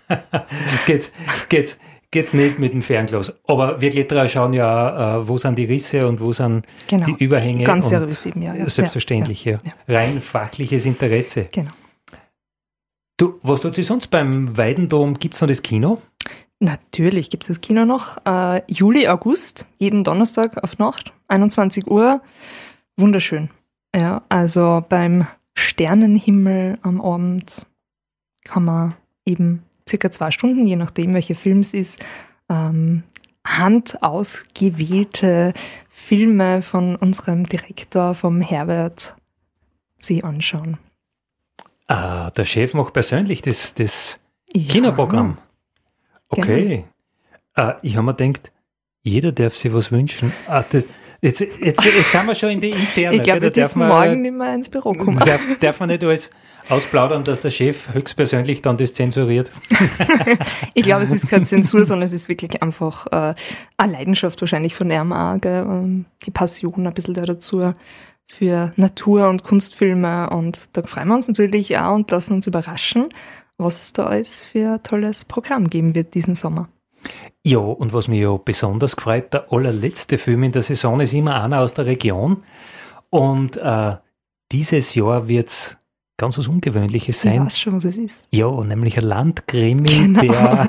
geht's, 0.86 1.10
geht's, 1.48 1.78
geht's 2.10 2.32
nicht 2.32 2.58
mit 2.58 2.72
dem 2.72 2.82
Fernglas. 2.82 3.32
Aber 3.46 3.80
wir 3.80 3.90
Kletterer 3.90 4.28
schauen 4.28 4.52
ja, 4.52 5.18
äh, 5.18 5.28
wo 5.28 5.38
sind 5.38 5.56
die 5.58 5.64
Risse 5.64 6.06
und 6.06 6.20
wo 6.20 6.32
sind 6.32 6.64
genau. 6.86 7.06
die 7.06 7.24
Überhänge. 7.24 7.64
Ganz 7.64 7.88
seriös 7.88 8.26
eben, 8.26 8.42
ja. 8.42 8.54
ja. 8.54 8.68
Selbstverständlich, 8.68 9.44
ja, 9.44 9.58
ja. 9.64 9.94
Rein 9.94 10.20
fachliches 10.20 10.86
Interesse. 10.86 11.48
Genau. 11.52 11.70
Du, 13.18 13.38
was 13.42 13.62
tut 13.62 13.74
sich 13.74 13.86
sonst 13.86 14.08
beim 14.08 14.56
Weidendom? 14.56 15.14
Gibt 15.14 15.34
es 15.34 15.40
noch 15.40 15.48
das 15.48 15.62
Kino? 15.62 16.02
Natürlich 16.58 17.30
gibt 17.30 17.44
es 17.44 17.48
das 17.48 17.60
Kino 17.60 17.84
noch. 17.84 18.18
Äh, 18.26 18.62
Juli, 18.66 19.08
August, 19.08 19.66
jeden 19.78 20.04
Donnerstag 20.04 20.62
auf 20.62 20.78
Nacht, 20.78 21.12
21 21.28 21.86
Uhr. 21.86 22.20
Wunderschön. 22.96 23.50
Ja, 23.94 24.22
also 24.28 24.84
beim 24.88 25.26
Sternenhimmel 25.56 26.78
am 26.82 27.00
Abend 27.00 27.66
kann 28.44 28.64
man 28.64 28.94
eben 29.24 29.62
circa 29.88 30.10
zwei 30.10 30.30
Stunden, 30.30 30.66
je 30.66 30.76
nachdem 30.76 31.14
welcher 31.14 31.34
Film 31.34 31.60
es 31.60 31.72
ist, 31.74 32.04
ähm, 32.48 33.02
handausgewählte 33.44 35.52
Filme 35.88 36.62
von 36.62 36.96
unserem 36.96 37.44
Direktor, 37.44 38.14
vom 38.14 38.40
Herbert, 38.40 39.14
sich 39.98 40.24
anschauen. 40.24 40.78
Ah, 41.86 42.30
der 42.30 42.44
Chef 42.44 42.74
macht 42.74 42.92
persönlich 42.92 43.42
das, 43.42 43.74
das 43.74 44.18
ja. 44.52 44.72
Kinoprogramm. 44.72 45.38
Okay. 46.28 46.84
Genau. 47.54 47.70
Uh, 47.70 47.74
ich 47.82 47.96
habe 47.96 48.06
mir 48.06 48.14
gedacht, 48.14 48.52
jeder 49.06 49.32
darf 49.32 49.54
sich 49.54 49.72
was 49.72 49.92
wünschen. 49.92 50.32
Ah, 50.48 50.64
das, 50.68 50.88
jetzt, 51.20 51.40
jetzt, 51.40 51.84
jetzt 51.84 52.10
sind 52.10 52.26
wir 52.26 52.34
schon 52.34 52.50
in 52.50 52.60
die 52.60 52.70
Interne. 52.70 53.16
Ich 53.16 53.22
glaube, 53.22 53.42
wir 53.42 53.50
dürfen 53.50 53.78
man, 53.78 53.88
morgen 53.88 54.22
nicht 54.22 54.34
mehr 54.34 54.54
ins 54.54 54.68
Büro 54.68 54.92
kommen. 54.92 55.18
Darf, 55.18 55.40
darf 55.60 55.80
man 55.80 55.88
nicht 55.88 56.02
alles 56.02 56.30
ausplaudern, 56.68 57.22
dass 57.22 57.40
der 57.40 57.50
Chef 57.50 57.94
höchstpersönlich 57.94 58.62
dann 58.62 58.76
das 58.76 58.92
zensuriert? 58.92 59.52
ich 60.74 60.82
glaube, 60.82 61.04
es 61.04 61.12
ist 61.12 61.28
keine 61.28 61.44
Zensur, 61.44 61.84
sondern 61.84 62.04
es 62.04 62.12
ist 62.12 62.28
wirklich 62.28 62.60
einfach 62.62 63.06
äh, 63.12 63.34
eine 63.76 63.92
Leidenschaft 63.92 64.40
wahrscheinlich 64.40 64.74
von 64.74 64.90
auch, 64.92 65.40
gell? 65.40 66.04
die 66.24 66.30
Passion 66.30 66.86
ein 66.86 66.94
bisschen 66.94 67.14
da 67.14 67.22
dazu 67.22 67.74
für 68.26 68.72
Natur- 68.74 69.28
und 69.28 69.44
Kunstfilme 69.44 70.30
und 70.30 70.76
da 70.76 70.82
freuen 70.82 71.06
wir 71.08 71.14
uns 71.14 71.28
natürlich 71.28 71.78
auch 71.78 71.94
und 71.94 72.10
lassen 72.10 72.34
uns 72.34 72.48
überraschen 72.48 73.10
was 73.58 73.84
es 73.84 73.92
da 73.92 74.06
alles 74.06 74.44
für 74.44 74.74
ein 74.74 74.82
tolles 74.82 75.24
Programm 75.24 75.70
geben 75.70 75.94
wird 75.94 76.14
diesen 76.14 76.34
Sommer. 76.34 76.68
Ja, 77.42 77.58
und 77.58 77.92
was 77.92 78.08
mich 78.08 78.20
ja 78.20 78.36
besonders 78.36 78.96
gefreut, 78.96 79.32
der 79.32 79.52
allerletzte 79.52 80.18
Film 80.18 80.42
in 80.42 80.52
der 80.52 80.62
Saison 80.62 81.00
ist 81.00 81.14
immer 81.14 81.42
einer 81.42 81.60
aus 81.60 81.74
der 81.74 81.86
Region. 81.86 82.42
Und 83.10 83.56
äh, 83.56 83.96
dieses 84.52 84.94
Jahr 84.94 85.28
wird 85.28 85.48
es 85.48 85.76
ganz 86.16 86.38
was 86.38 86.48
Ungewöhnliches 86.48 87.20
sein. 87.20 87.34
Ich 87.34 87.40
weiß 87.40 87.58
schon, 87.58 87.74
was 87.74 87.84
es 87.84 87.96
ist. 87.96 88.28
Ja, 88.30 88.50
nämlich 88.62 88.98
ein 88.98 89.04
Landkrimi, 89.04 89.86
genau. 90.20 90.22
der, 90.22 90.68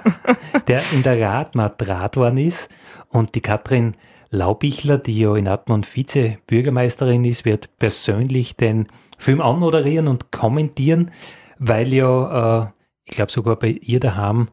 der 0.68 0.82
in 0.94 1.04
der 1.04 1.20
Radmat 1.22 2.16
worden 2.16 2.38
ist. 2.38 2.70
Und 3.10 3.36
die 3.36 3.42
Katrin 3.42 3.96
Laubichler, 4.30 4.98
die 4.98 5.20
ja 5.20 5.36
in 5.36 5.48
Atmund 5.48 5.86
Vize-Bürgermeisterin 5.86 7.24
ist, 7.24 7.46
wird 7.46 7.78
persönlich 7.78 8.56
den 8.56 8.88
Film 9.18 9.42
anmoderieren 9.42 10.08
und 10.08 10.32
kommentieren, 10.32 11.12
weil 11.60 11.94
ja 11.94 12.64
äh, 12.64 12.68
ich 13.06 13.16
glaube 13.16 13.32
sogar 13.32 13.56
bei 13.56 13.70
ihr 13.70 14.00
daheim 14.00 14.50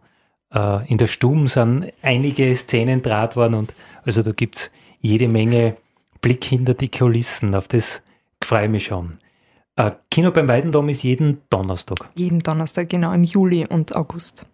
äh, 0.55 0.91
in 0.91 0.99
der 0.99 1.07
Stube 1.07 1.49
sind 1.49 1.93
einige 2.03 2.55
Szenen 2.55 3.03
draht 3.03 3.37
worden 3.37 3.55
und 3.55 3.75
also 4.05 4.23
da 4.23 4.33
gibt 4.33 4.57
es 4.57 4.71
jede 5.01 5.29
Menge 5.29 5.77
Blick 6.21 6.45
hinter 6.45 6.75
die 6.75 6.91
Kulissen, 6.91 7.55
auf 7.55 7.69
das 7.69 8.01
freue 8.43 8.65
ich 8.65 8.71
mich 8.71 8.85
schon. 8.87 9.19
Äh, 9.77 9.91
Kino 10.11 10.31
beim 10.31 10.49
Weidendom 10.49 10.89
ist 10.89 11.03
jeden 11.03 11.43
Donnerstag. 11.51 12.09
Jeden 12.15 12.39
Donnerstag, 12.39 12.89
genau, 12.89 13.13
im 13.13 13.25
Juli 13.25 13.67
und 13.67 13.95
August. 13.95 14.47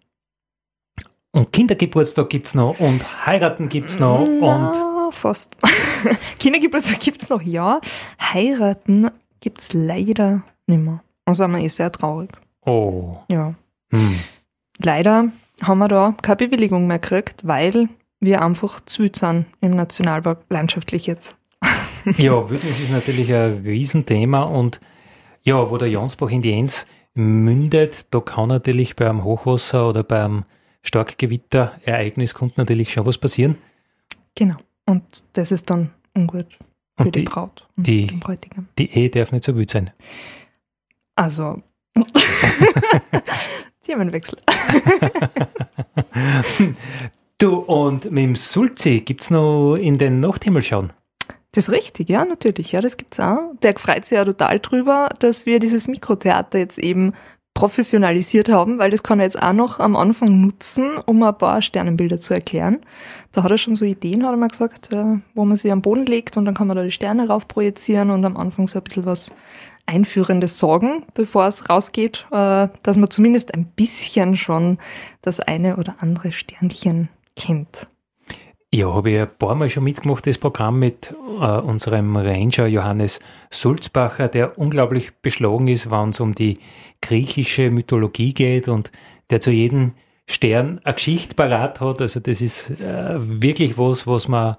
Und 1.32 1.52
Kindergeburtstag 1.52 2.28
gibt 2.30 2.48
es 2.48 2.54
noch 2.54 2.80
und 2.80 3.26
Heiraten 3.26 3.68
gibt 3.68 3.88
es 3.88 4.00
noch 4.00 4.26
Na, 4.40 5.06
und 5.06 5.14
fast. 5.14 5.56
Kindergeburtstag 6.38 6.98
gibt 7.00 7.22
es 7.22 7.28
noch, 7.28 7.42
ja. 7.42 7.80
Heiraten 8.20 9.10
gibt 9.40 9.60
es 9.60 9.72
leider 9.72 10.42
nicht 10.66 10.80
mehr. 10.80 11.04
Also 11.24 11.46
wir 11.46 11.58
eh 11.60 11.68
sehr 11.68 11.92
traurig. 11.92 12.30
oh. 12.62 13.12
Ja. 13.28 13.54
Hm. 13.92 14.18
Leider 14.82 15.30
haben 15.62 15.78
wir 15.78 15.88
da 15.88 16.14
keine 16.22 16.36
Bewilligung 16.36 16.86
mehr 16.86 16.98
gekriegt, 16.98 17.46
weil 17.46 17.88
wir 18.20 18.42
einfach 18.42 18.80
zu 18.80 19.04
weit 19.04 19.16
sind 19.16 19.46
im 19.60 19.70
Nationalpark, 19.72 20.44
landschaftlich 20.50 21.06
jetzt. 21.06 21.36
Ja, 22.16 22.48
Wildnis 22.48 22.80
ist 22.80 22.90
natürlich 22.90 23.30
ein 23.32 23.58
Riesenthema 23.62 24.42
und 24.44 24.80
ja, 25.42 25.70
wo 25.70 25.76
der 25.76 25.88
Jansbach 25.88 26.30
in 26.30 26.40
die 26.40 26.52
Enz 26.54 26.86
mündet, 27.12 28.06
da 28.10 28.20
kann 28.20 28.48
natürlich 28.48 28.96
beim 28.96 29.22
Hochwasser 29.22 29.86
oder 29.86 30.02
beim 30.02 30.44
Starkgewitterereignis 30.82 32.32
kommt 32.34 32.56
natürlich 32.56 32.90
schon 32.92 33.04
was 33.04 33.18
passieren. 33.18 33.56
Genau. 34.34 34.56
Und 34.86 35.02
das 35.34 35.52
ist 35.52 35.68
dann 35.68 35.90
ungut 36.16 36.46
für 36.96 37.04
Und 37.04 37.14
die, 37.14 37.20
die- 37.20 37.24
Braut 37.30 37.68
und 37.76 37.86
die- 37.86 38.06
den 38.06 38.20
Bräutigam. 38.20 38.68
Die 38.78 38.90
Ehe 38.90 39.10
darf 39.10 39.30
nicht 39.32 39.44
so 39.44 39.54
wild 39.56 39.68
sein. 39.68 39.90
Also. 41.16 41.62
Themenwechsel. 43.90 44.38
Du, 47.40 47.56
und 47.56 48.10
mit 48.10 48.22
dem 48.22 48.36
Sulzi 48.36 49.00
gibt 49.00 49.22
es 49.22 49.30
noch 49.30 49.76
in 49.76 49.96
den 49.96 50.20
Nachthimmel 50.20 50.62
schauen. 50.62 50.92
Das 51.52 51.68
ist 51.68 51.72
richtig, 51.72 52.10
ja, 52.10 52.26
natürlich. 52.26 52.72
Ja, 52.72 52.82
das 52.82 52.98
gibt's 52.98 53.18
auch. 53.18 53.54
Der 53.62 53.72
freut 53.78 54.04
sich 54.04 54.16
ja 54.16 54.26
total 54.26 54.60
drüber, 54.60 55.08
dass 55.20 55.46
wir 55.46 55.58
dieses 55.58 55.88
Mikrotheater 55.88 56.58
jetzt 56.58 56.78
eben 56.78 57.14
professionalisiert 57.54 58.48
haben, 58.48 58.78
weil 58.78 58.90
das 58.90 59.02
kann 59.02 59.18
er 59.18 59.24
jetzt 59.24 59.40
auch 59.40 59.52
noch 59.52 59.80
am 59.80 59.96
Anfang 59.96 60.40
nutzen, 60.40 60.96
um 61.06 61.22
ein 61.22 61.36
paar 61.36 61.62
Sternenbilder 61.62 62.18
zu 62.18 62.34
erklären. 62.34 62.80
Da 63.32 63.42
hat 63.42 63.50
er 63.50 63.58
schon 63.58 63.74
so 63.74 63.84
Ideen, 63.84 64.24
hat 64.24 64.32
er 64.32 64.36
mal 64.36 64.48
gesagt, 64.48 64.92
äh, 64.92 65.18
wo 65.34 65.44
man 65.44 65.56
sie 65.56 65.72
am 65.72 65.82
Boden 65.82 66.06
legt 66.06 66.36
und 66.36 66.44
dann 66.44 66.54
kann 66.54 66.68
man 66.68 66.76
da 66.76 66.82
die 66.82 66.90
Sterne 66.90 67.28
rauf 67.28 67.48
projizieren 67.48 68.10
und 68.10 68.24
am 68.24 68.36
Anfang 68.36 68.68
so 68.68 68.78
ein 68.78 68.84
bisschen 68.84 69.06
was 69.06 69.32
Einführendes 69.86 70.58
sorgen, 70.58 71.04
bevor 71.14 71.46
es 71.46 71.68
rausgeht, 71.68 72.26
äh, 72.30 72.68
dass 72.82 72.96
man 72.96 73.10
zumindest 73.10 73.52
ein 73.54 73.66
bisschen 73.66 74.36
schon 74.36 74.78
das 75.20 75.40
eine 75.40 75.76
oder 75.76 75.96
andere 76.00 76.32
Sternchen 76.32 77.08
kennt. 77.36 77.88
Ja, 78.72 78.94
habe 78.94 79.10
ich 79.10 79.18
ein 79.18 79.28
paar 79.36 79.56
Mal 79.56 79.68
schon 79.68 79.82
mitgemacht, 79.82 80.26
das 80.28 80.38
Programm 80.38 80.78
mit 80.78 81.12
äh, 81.40 81.60
unserem 81.60 82.16
Ranger 82.16 82.66
Johannes 82.66 83.20
Sulzbacher, 83.50 84.28
der 84.28 84.58
unglaublich 84.58 85.12
beschlagen 85.22 85.68
ist, 85.68 85.90
wenn 85.90 86.10
es 86.10 86.20
um 86.20 86.34
die 86.34 86.58
griechische 87.00 87.70
Mythologie 87.70 88.34
geht 88.34 88.68
und 88.68 88.92
der 89.30 89.40
zu 89.40 89.50
jedem 89.50 89.92
Stern 90.26 90.80
eine 90.84 90.94
Geschichte 90.94 91.34
parat 91.34 91.80
hat. 91.80 92.00
Also 92.00 92.20
das 92.20 92.40
ist 92.42 92.70
äh, 92.80 93.16
wirklich 93.18 93.78
was, 93.78 94.06
was 94.06 94.28
man, 94.28 94.56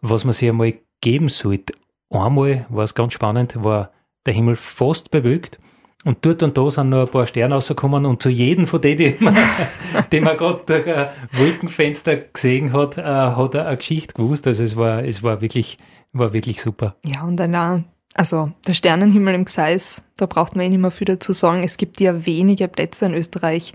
was 0.00 0.24
man 0.24 0.32
sich 0.32 0.48
einmal 0.48 0.74
geben 1.00 1.28
sollte. 1.28 1.72
Einmal 2.10 2.66
war 2.68 2.84
es 2.84 2.94
ganz 2.94 3.14
spannend, 3.14 3.62
war 3.64 3.90
der 4.26 4.34
Himmel 4.34 4.56
fast 4.56 5.10
bewölkt 5.10 5.58
und 6.04 6.18
dort 6.22 6.42
und 6.42 6.58
da 6.58 6.68
sind 6.68 6.88
noch 6.88 7.02
ein 7.02 7.08
paar 7.08 7.26
Sterne 7.26 7.54
rausgekommen 7.54 8.06
und 8.06 8.20
zu 8.20 8.28
jedem 8.28 8.66
von 8.66 8.80
denen, 8.80 8.96
die 10.12 10.20
man, 10.20 10.24
man 10.24 10.36
gerade 10.36 10.62
durch 10.66 10.86
ein 10.86 11.08
Wolkenfenster 11.32 12.16
gesehen 12.16 12.72
hat, 12.72 12.98
äh, 12.98 13.02
hat 13.02 13.54
er 13.54 13.66
eine 13.66 13.76
Geschichte 13.76 14.14
gewusst. 14.14 14.46
Also 14.46 14.64
es 14.64 14.76
war, 14.76 15.04
es 15.04 15.22
war 15.22 15.40
wirklich, 15.40 15.78
war 16.12 16.32
wirklich 16.32 16.60
super. 16.60 16.96
Ja, 17.04 17.22
und 17.22 17.36
dann 17.36 17.54
auch, 17.54 17.80
also 18.14 18.50
der 18.66 18.74
Sternenhimmel 18.74 19.34
im 19.34 19.44
Gseis, 19.44 20.02
da 20.16 20.26
braucht 20.26 20.56
man 20.56 20.66
eh 20.66 20.70
nicht 20.70 20.80
mehr 20.80 20.90
viel 20.90 21.04
dazu 21.04 21.32
sagen. 21.32 21.62
Es 21.62 21.76
gibt 21.76 22.00
ja 22.00 22.26
wenige 22.26 22.66
Plätze 22.66 23.06
in 23.06 23.14
Österreich, 23.14 23.72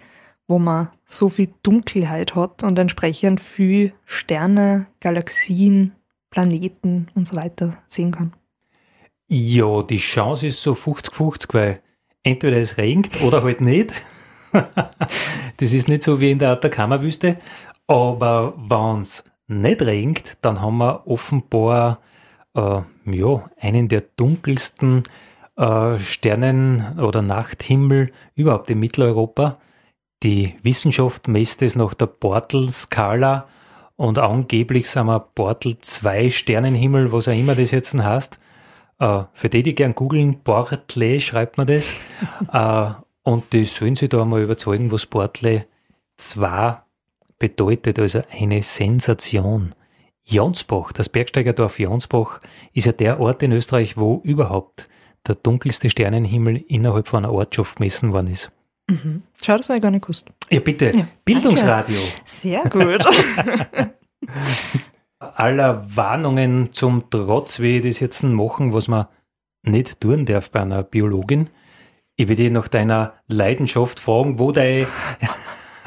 wo 0.47 0.59
man 0.59 0.89
so 1.05 1.29
viel 1.29 1.49
Dunkelheit 1.63 2.35
hat 2.35 2.63
und 2.63 2.77
entsprechend 2.77 3.39
viel 3.39 3.93
Sterne, 4.05 4.87
Galaxien, 4.99 5.93
Planeten 6.29 7.07
und 7.15 7.25
so 7.25 7.37
weiter 7.37 7.77
sehen 7.87 8.11
kann. 8.11 8.33
Ja, 9.29 9.81
die 9.83 9.97
Chance 9.97 10.47
ist 10.47 10.61
so 10.61 10.73
50-50, 10.73 11.53
weil 11.53 11.79
entweder 12.27 12.57
es 12.57 12.77
regnet 12.77 13.21
oder 13.21 13.43
halt 13.43 13.61
nicht. 13.61 13.93
das 15.57 15.73
ist 15.73 15.87
nicht 15.87 16.03
so 16.03 16.19
wie 16.19 16.31
in 16.31 16.39
der 16.39 16.51
Atacama-Wüste. 16.51 17.37
Aber 17.87 18.53
wenn 18.57 19.01
es 19.01 19.23
nicht 19.47 19.81
regnet, 19.81 20.37
dann 20.41 20.61
haben 20.61 20.77
wir 20.77 21.07
offenbar 21.07 21.99
äh, 22.53 22.81
ja, 23.05 23.49
einen 23.59 23.87
der 23.87 24.03
dunkelsten 24.17 25.03
äh, 25.55 25.97
Sternen- 25.99 26.99
oder 26.99 27.21
Nachthimmel 27.21 28.11
überhaupt 28.35 28.69
in 28.69 28.79
Mitteleuropa. 28.79 29.57
Die 30.23 30.55
Wissenschaft 30.63 31.27
messt 31.27 31.61
es 31.61 31.75
nach 31.75 31.93
der 31.93 32.07
Bortle-Skala 32.07 33.47
und 33.95 34.19
angeblich 34.19 34.89
sind 34.89 35.05
wir 35.05 35.19
Bortle 35.19 35.79
2 35.79 36.29
Sternenhimmel, 36.29 37.11
was 37.11 37.27
auch 37.27 37.33
immer 37.33 37.55
das 37.55 37.71
jetzt 37.71 37.93
heißt. 37.93 38.39
Äh, 38.99 39.23
für 39.33 39.49
die, 39.49 39.63
die 39.63 39.75
gern 39.75 39.95
googeln, 39.95 40.39
Bortle 40.43 41.21
schreibt 41.21 41.57
man 41.57 41.67
das. 41.67 41.93
äh, 42.53 42.91
und 43.23 43.53
die 43.53 43.65
sollen 43.65 43.95
sich 43.95 44.09
da 44.09 44.23
mal 44.25 44.41
überzeugen, 44.41 44.91
was 44.91 45.05
Bortle 45.05 45.65
2 46.17 46.77
bedeutet. 47.39 47.99
Also 47.99 48.21
eine 48.31 48.63
Sensation. 48.63 49.75
Jansbach, 50.23 50.91
das 50.91 51.07
Bergsteigerdorf 51.07 51.79
Jansbach, 51.79 52.41
ist 52.73 52.85
ja 52.85 52.91
der 52.91 53.19
Ort 53.19 53.43
in 53.43 53.53
Österreich, 53.53 53.95
wo 53.95 54.19
überhaupt 54.23 54.89
der 55.25 55.35
dunkelste 55.35 55.89
Sternenhimmel 55.89 56.57
innerhalb 56.67 57.07
von 57.07 57.23
einer 57.23 57.33
Ortschaft 57.33 57.77
gemessen 57.77 58.11
worden 58.11 58.27
ist. 58.27 58.51
Mhm. 58.89 59.23
Schau, 59.41 59.57
das 59.57 59.69
war 59.69 59.77
ich 59.77 59.81
gar 59.81 59.91
nicht 59.91 60.01
gewusst. 60.01 60.25
Ja, 60.49 60.59
bitte, 60.59 60.91
Ja, 60.91 61.07
Bildungsradio. 61.23 61.99
Sehr 62.25 62.63
gut. 62.63 63.05
aller 65.19 65.83
Warnungen 65.95 66.73
zum 66.73 67.09
Trotz, 67.09 67.59
wie 67.59 67.77
ich 67.77 67.83
das 67.83 67.99
jetzt 67.99 68.23
machen, 68.23 68.73
was 68.73 68.87
man 68.87 69.07
nicht 69.63 69.99
tun 69.99 70.25
darf 70.25 70.51
bei 70.51 70.61
einer 70.61 70.83
Biologin. 70.83 71.49
Ich 72.15 72.27
will 72.27 72.35
dich 72.35 72.51
nach 72.51 72.67
deiner 72.67 73.13
Leidenschaft 73.27 73.99
fragen, 73.99 74.39
wo 74.39 74.51
dein, 74.51 74.87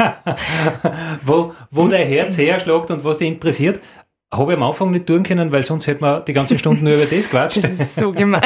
wo, 1.25 1.55
wo 1.71 1.89
dein 1.89 2.07
Herz 2.07 2.39
herschlägt 2.39 2.91
und 2.91 3.05
was 3.05 3.19
dich 3.19 3.29
interessiert. 3.29 3.81
Habe 4.33 4.53
ich 4.53 4.59
am 4.59 4.63
Anfang 4.63 4.93
nicht 4.93 5.07
tun 5.07 5.25
können, 5.25 5.51
weil 5.51 5.63
sonst 5.63 5.89
hätten 5.89 6.03
wir 6.03 6.21
die 6.21 6.33
ganze 6.33 6.57
Stunde 6.57 6.85
nur 6.85 6.95
über 6.95 7.05
das 7.05 7.29
quatscht. 7.29 7.57
Das 7.57 7.65
ist 7.65 7.97
so 7.97 8.13
gemein. 8.13 8.43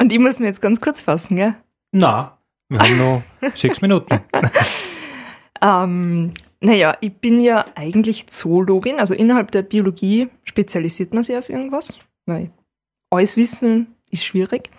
Und 0.00 0.12
ich 0.12 0.18
muss 0.18 0.40
mir 0.40 0.46
jetzt 0.46 0.60
ganz 0.60 0.80
kurz 0.80 1.00
fassen, 1.00 1.36
gell? 1.36 1.54
Na, 1.92 2.38
wir 2.68 2.80
haben 2.80 2.98
noch 2.98 3.22
sechs 3.54 3.80
Minuten. 3.80 4.20
Ähm, 5.62 6.34
naja, 6.60 6.96
ich 7.00 7.14
bin 7.14 7.40
ja 7.40 7.66
eigentlich 7.74 8.28
Zoologin, 8.28 8.98
also 8.98 9.14
innerhalb 9.14 9.50
der 9.50 9.62
Biologie 9.62 10.28
spezialisiert 10.44 11.12
man 11.12 11.22
sich 11.22 11.36
auf 11.36 11.50
irgendwas, 11.50 11.94
weil 12.24 12.50
alles 13.10 13.36
Wissen 13.36 13.94
ist 14.10 14.24
schwierig. 14.24 14.70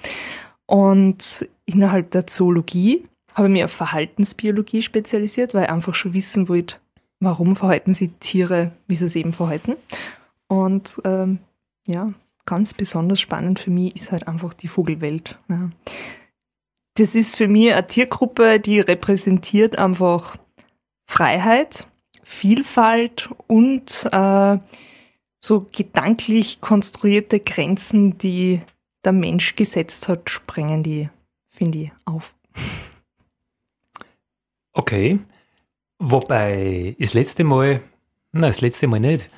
Und 0.65 1.47
innerhalb 1.65 2.11
der 2.11 2.27
Zoologie 2.27 3.07
habe 3.33 3.47
ich 3.47 3.53
mich 3.53 3.63
auf 3.63 3.71
Verhaltensbiologie 3.71 4.81
spezialisiert, 4.81 5.53
weil 5.53 5.63
ich 5.63 5.69
einfach 5.69 5.93
schon 5.93 6.13
wissen 6.13 6.49
wollte, 6.49 6.77
warum 7.19 7.55
verhalten 7.55 7.93
sich 7.93 8.11
Tiere, 8.19 8.71
wie 8.87 8.95
sie 8.95 9.07
sich 9.07 9.21
eben 9.21 9.33
verhalten. 9.33 9.75
Und 10.47 10.99
ähm, 11.05 11.39
ja, 11.87 12.13
ganz 12.45 12.73
besonders 12.73 13.21
spannend 13.21 13.59
für 13.59 13.71
mich 13.71 13.95
ist 13.95 14.11
halt 14.11 14.27
einfach 14.27 14.53
die 14.53 14.67
Vogelwelt. 14.67 15.37
Ja. 15.49 15.69
Das 16.95 17.13
ist 17.13 17.35
für 17.35 17.47
mich 17.47 17.71
eine 17.71 17.87
Tiergruppe, 17.87 18.59
die 18.59 18.79
repräsentiert 18.79 19.77
einfach 19.77 20.37
Freiheit, 21.07 21.87
Vielfalt 22.23 23.29
und 23.47 24.07
äh, 24.11 24.57
so 25.39 25.65
gedanklich 25.71 26.59
konstruierte 26.59 27.39
Grenzen, 27.39 28.17
die 28.17 28.61
der 29.05 29.13
Mensch 29.13 29.55
gesetzt 29.55 30.09
hat, 30.09 30.29
sprengen 30.29 30.83
die, 30.83 31.09
finde 31.49 31.77
ich, 31.77 31.91
auf. 32.05 32.35
Okay. 34.73 35.19
Wobei, 35.99 36.95
das 36.99 37.13
letzte 37.13 37.43
Mal, 37.43 37.81
nein, 38.33 38.41
das 38.43 38.61
letzte 38.61 38.87
Mal 38.87 38.99
nicht, 38.99 39.29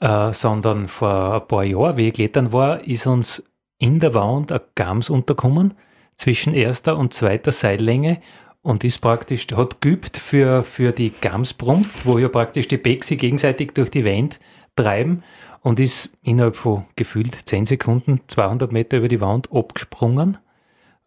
äh, 0.00 0.32
sondern 0.32 0.88
vor 0.88 1.34
ein 1.34 1.46
paar 1.46 1.62
Jahren, 1.62 1.96
wie 1.96 2.08
ich 2.08 2.14
klettern 2.14 2.52
war, 2.52 2.82
ist 2.82 3.06
uns 3.06 3.44
in 3.78 4.00
der 4.00 4.14
Wand 4.14 4.50
ein 4.50 4.60
Gams 4.74 5.10
unterkommen, 5.10 5.74
zwischen 6.16 6.52
erster 6.52 6.98
und 6.98 7.14
zweiter 7.14 7.52
Seillänge 7.52 8.20
und 8.62 8.84
ist 8.84 9.00
praktisch, 9.00 9.46
hat 9.54 9.80
geübt 9.80 10.16
für, 10.16 10.64
für 10.64 10.92
die 10.92 11.12
Gamsbrumpf, 11.20 12.04
wo 12.04 12.18
ja 12.18 12.28
praktisch 12.28 12.68
die 12.68 12.76
Bäcke 12.76 13.16
gegenseitig 13.16 13.72
durch 13.72 13.90
die 13.90 14.04
Wand 14.04 14.38
treiben 14.76 15.22
und 15.62 15.80
ist 15.80 16.10
innerhalb 16.22 16.56
von 16.56 16.84
gefühlt 16.96 17.34
10 17.34 17.66
Sekunden 17.66 18.20
200 18.26 18.72
Meter 18.72 18.98
über 18.98 19.08
die 19.08 19.20
Wand 19.20 19.50
abgesprungen. 19.52 20.38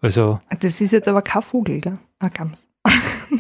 Also 0.02 0.39
Das 0.60 0.82
ist 0.82 0.92
jetzt 0.92 1.08
aber 1.08 1.22
kein 1.22 1.42
Vogel, 1.42 1.80
gell? 1.80 1.98
Ein 2.20 2.32
Gams. 2.32 2.68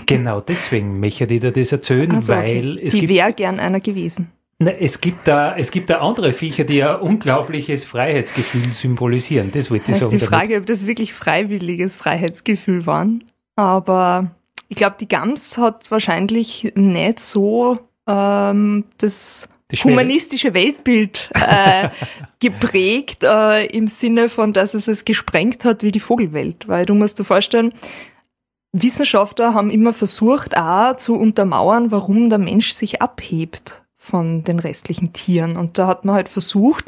Genau 0.07 0.41
deswegen 0.41 0.99
möchte 0.99 1.25
ich 1.25 1.39
dir 1.39 1.51
das 1.51 1.71
erzählen, 1.71 2.11
Also, 2.13 2.33
weil 2.33 2.73
okay. 2.73 2.81
es 2.83 2.93
Die 2.93 3.01
gibt, 3.01 3.13
wäre 3.13 3.31
gern 3.33 3.59
einer 3.59 3.79
gewesen. 3.79 4.31
Na, 4.57 4.71
es, 4.71 5.01
gibt 5.01 5.27
da, 5.27 5.55
es 5.55 5.69
gibt 5.69 5.89
da 5.89 5.99
andere 5.99 6.33
Viecher, 6.33 6.63
die 6.63 6.81
ein 6.83 6.95
unglaubliches 6.95 7.85
Freiheitsgefühl 7.85 8.71
symbolisieren. 8.71 9.51
Das 9.51 9.69
wollte 9.69 9.91
ich 9.91 9.97
sagen. 9.97 10.11
Die 10.11 10.19
Frage, 10.19 10.53
damit. 10.53 10.61
ob 10.61 10.65
das 10.65 10.87
wirklich 10.87 11.13
freiwilliges 11.13 11.95
Freiheitsgefühl 11.95 12.85
war. 12.87 13.07
Aber 13.55 14.31
ich 14.69 14.75
glaube, 14.75 14.95
die 14.99 15.07
Gams 15.07 15.57
hat 15.57 15.89
wahrscheinlich 15.91 16.71
nicht 16.75 17.19
so 17.19 17.79
ähm, 18.07 18.85
das 18.97 19.47
humanistische 19.83 20.53
Weltbild 20.53 21.29
äh, 21.35 21.89
geprägt, 22.39 23.23
äh, 23.23 23.65
im 23.67 23.87
Sinne 23.87 24.29
von, 24.29 24.53
dass 24.53 24.73
es 24.73 24.87
es 24.87 25.05
gesprengt 25.05 25.65
hat 25.65 25.83
wie 25.83 25.91
die 25.91 25.99
Vogelwelt. 25.99 26.67
Weil 26.67 26.85
du 26.85 26.93
musst 26.93 27.19
dir 27.19 27.23
vorstellen, 27.23 27.73
Wissenschaftler 28.71 29.53
haben 29.53 29.69
immer 29.69 29.93
versucht, 29.93 30.57
auch 30.57 30.95
zu 30.97 31.15
untermauern, 31.15 31.91
warum 31.91 32.29
der 32.29 32.39
Mensch 32.39 32.71
sich 32.71 33.01
abhebt 33.01 33.83
von 33.95 34.43
den 34.43 34.59
restlichen 34.59 35.13
Tieren. 35.13 35.55
Und 35.55 35.77
da 35.77 35.87
hat 35.87 36.05
man 36.05 36.15
halt 36.15 36.29
versucht, 36.29 36.85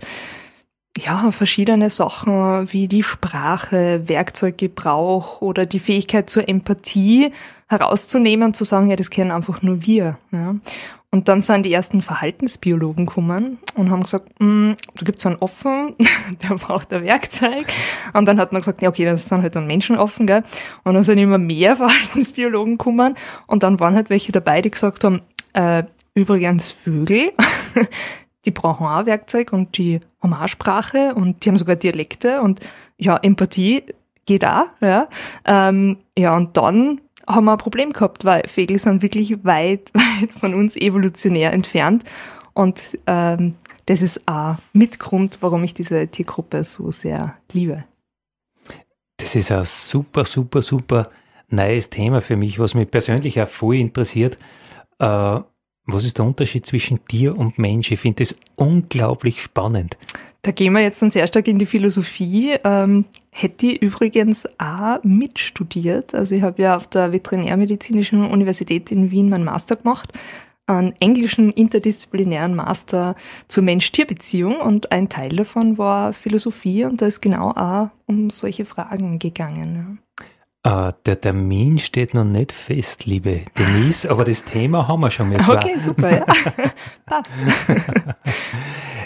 ja, 0.98 1.32
verschiedene 1.32 1.90
Sachen 1.90 2.72
wie 2.72 2.88
die 2.88 3.04
Sprache, 3.04 4.04
Werkzeuggebrauch 4.08 5.42
oder 5.42 5.66
die 5.66 5.80
Fähigkeit 5.80 6.30
zur 6.30 6.48
Empathie 6.48 7.32
herauszunehmen 7.68 8.48
und 8.48 8.56
zu 8.56 8.64
sagen, 8.64 8.90
ja, 8.90 8.96
das 8.96 9.10
kennen 9.10 9.32
einfach 9.32 9.62
nur 9.62 9.86
wir. 9.86 10.18
Ja. 10.32 10.56
Und 11.12 11.30
dann 11.30 11.42
sind 11.42 11.64
die 11.64 11.72
ersten 11.72 12.02
Verhaltensbiologen 12.02 13.06
gekommen 13.06 13.58
und 13.76 13.90
haben 13.90 14.04
gesagt, 14.04 14.30
mm, 14.40 14.74
da 14.96 15.06
gibt 15.06 15.20
es 15.20 15.26
einen 15.26 15.38
Offen, 15.38 15.96
der 16.44 16.56
braucht 16.56 16.92
ein 16.92 17.04
Werkzeug. 17.04 17.68
Und 18.14 18.26
dann 18.26 18.38
hat 18.38 18.52
man 18.52 18.62
gesagt, 18.62 18.82
ja 18.82 18.90
okay, 18.90 19.06
das 19.06 19.28
sind 19.28 19.42
halt 19.42 19.56
dann 19.56 19.66
Menschenoffen, 19.66 20.28
gell. 20.28 20.44
Und 20.84 20.94
dann 20.94 21.04
sind 21.04 21.18
immer 21.18 21.38
mehr 21.38 21.76
Verhaltensbiologen 21.78 22.78
gekommen 22.78 23.16
und 23.48 23.64
dann 23.64 23.80
waren 23.80 23.96
halt 23.96 24.10
welche 24.10 24.32
dabei, 24.32 24.62
die 24.62 24.72
gesagt 24.72 25.04
haben, 25.04 25.22
äh, 25.54 25.84
übrigens 26.16 26.72
Vögel, 26.72 27.32
die 28.46 28.52
brauchen 28.52 28.86
auch 28.86 29.06
Werkzeug 29.06 29.54
und 29.54 29.78
die 29.78 30.02
haben 30.22 30.34
auch 30.34 30.48
Sprache 30.48 31.16
und 31.16 31.44
die 31.44 31.50
haben 31.50 31.58
sogar 31.58 31.76
Dialekte 31.76 32.42
und 32.42 32.60
ja, 32.98 33.18
Empathie 33.18 33.84
geht 34.26 34.46
auch, 34.46 34.68
ja. 34.82 35.08
Ähm, 35.46 35.98
ja, 36.18 36.36
und 36.36 36.58
dann 36.58 37.02
haben 37.28 37.46
wir 37.46 37.54
ein 37.54 37.58
Problem 37.58 37.92
gehabt, 37.92 38.26
weil 38.26 38.48
Vögel 38.48 38.78
sind 38.80 39.02
wirklich 39.02 39.44
weit, 39.44 39.92
weit 39.94 40.32
von 40.32 40.54
uns 40.54 40.76
evolutionär 40.76 41.54
entfernt. 41.54 42.04
Und 42.54 42.98
ähm, 43.08 43.56
das 43.86 44.02
ist 44.02 44.28
auch 44.28 44.56
Mitgrund, 44.74 45.40
warum 45.42 45.64
ich 45.64 45.74
diese 45.74 46.08
Tiergruppe 46.08 46.64
so 46.64 46.92
sehr 46.92 47.36
liebe. 47.52 47.84
Das 49.18 49.36
ist 49.36 49.52
ein 49.52 49.66
super, 49.66 50.26
super, 50.26 50.62
super 50.62 51.10
neues 51.50 51.90
Thema 51.90 52.22
für 52.22 52.36
mich, 52.36 52.60
was 52.60 52.74
mich 52.74 52.90
persönlich 52.90 53.42
auch 53.42 53.48
voll 53.48 53.76
interessiert. 53.76 54.38
Äh, 55.00 55.40
was 55.86 56.06
ist 56.06 56.18
der 56.18 56.26
Unterschied 56.26 56.66
zwischen 56.66 57.04
Tier 57.06 57.38
und 57.38 57.60
Mensch? 57.60 57.92
Ich 57.92 58.00
finde 58.00 58.24
das 58.24 58.36
unglaublich 58.56 59.42
spannend. 59.42 59.98
Da 60.42 60.52
gehen 60.52 60.74
wir 60.74 60.82
jetzt 60.82 61.02
dann 61.02 61.10
sehr 61.10 61.28
stark 61.28 61.48
in 61.48 61.58
die 61.58 61.66
Philosophie. 61.66 62.56
Ähm, 62.64 63.06
hätte 63.32 63.66
ich 63.66 63.82
übrigens 63.82 64.48
auch 64.60 65.04
mitstudiert. 65.04 66.14
Also 66.14 66.36
ich 66.36 66.44
habe 66.44 66.62
ja 66.62 66.76
auf 66.76 66.86
der 66.86 67.12
Veterinärmedizinischen 67.12 68.24
Universität 68.24 68.92
in 68.92 69.10
Wien 69.10 69.30
meinen 69.30 69.44
Master 69.44 69.76
gemacht, 69.76 70.14
einen 70.68 70.94
englischen 71.00 71.52
interdisziplinären 71.52 72.56
Master 72.56 73.16
zur 73.48 73.64
Mensch-Tier-Beziehung 73.64 74.58
und 74.58 74.92
ein 74.92 75.10
Teil 75.10 75.30
davon 75.30 75.78
war 75.78 76.14
Philosophie 76.14 76.86
und 76.86 77.02
da 77.02 77.08
ist 77.08 77.22
genau 77.22 77.50
auch 77.50 77.90
um 78.06 78.30
solche 78.30 78.66
Fragen 78.66 79.18
gegangen. 79.18 80.00
Uh, 80.66 80.92
der 81.06 81.22
Termin 81.22 81.78
steht 81.78 82.16
noch 82.16 82.24
nicht 82.24 82.52
fest, 82.52 83.06
liebe 83.06 83.42
Denise, 83.56 84.10
aber 84.10 84.24
das 84.24 84.44
Thema 84.44 84.88
haben 84.88 85.02
wir 85.02 85.12
schon 85.12 85.30
mit 85.30 85.46
zwei. 85.46 85.58
Okay, 85.58 85.78
super, 85.78 86.10
ja. 86.10 86.26
Passt. 87.06 87.36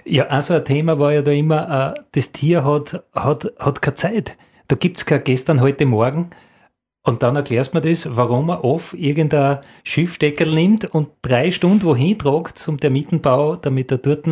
ja, 0.06 0.24
also 0.28 0.54
ein 0.54 0.64
Thema 0.64 0.98
war 1.00 1.12
ja 1.12 1.22
da 1.22 1.32
immer, 1.32 1.96
uh, 1.98 2.02
das 2.14 2.32
Tier 2.32 2.64
hat, 2.64 3.04
hat, 3.14 3.52
hat 3.60 3.82
keine 3.82 3.96
Zeit. 3.96 4.38
Da 4.70 4.78
gibt 4.78 5.00
es 5.00 5.06
kein 5.06 5.22
gestern, 5.22 5.60
heute, 5.60 5.86
morgen. 5.86 6.30
Und 7.04 7.24
dann 7.24 7.36
erklärst 7.36 7.74
du 7.74 7.80
mir 7.80 7.82
das, 7.82 8.08
warum 8.10 8.48
er 8.48 8.64
oft 8.64 8.94
irgendein 8.94 9.60
Schiffsteckerl 9.84 10.52
nimmt 10.52 10.86
und 10.86 11.10
drei 11.22 11.52
Stunden 11.52 11.84
wohin 11.84 12.18
tragt 12.18 12.58
zum 12.58 12.80
Termitenbau, 12.80 13.58
damit 13.58 13.92
er 13.92 13.98
dort 13.98 14.26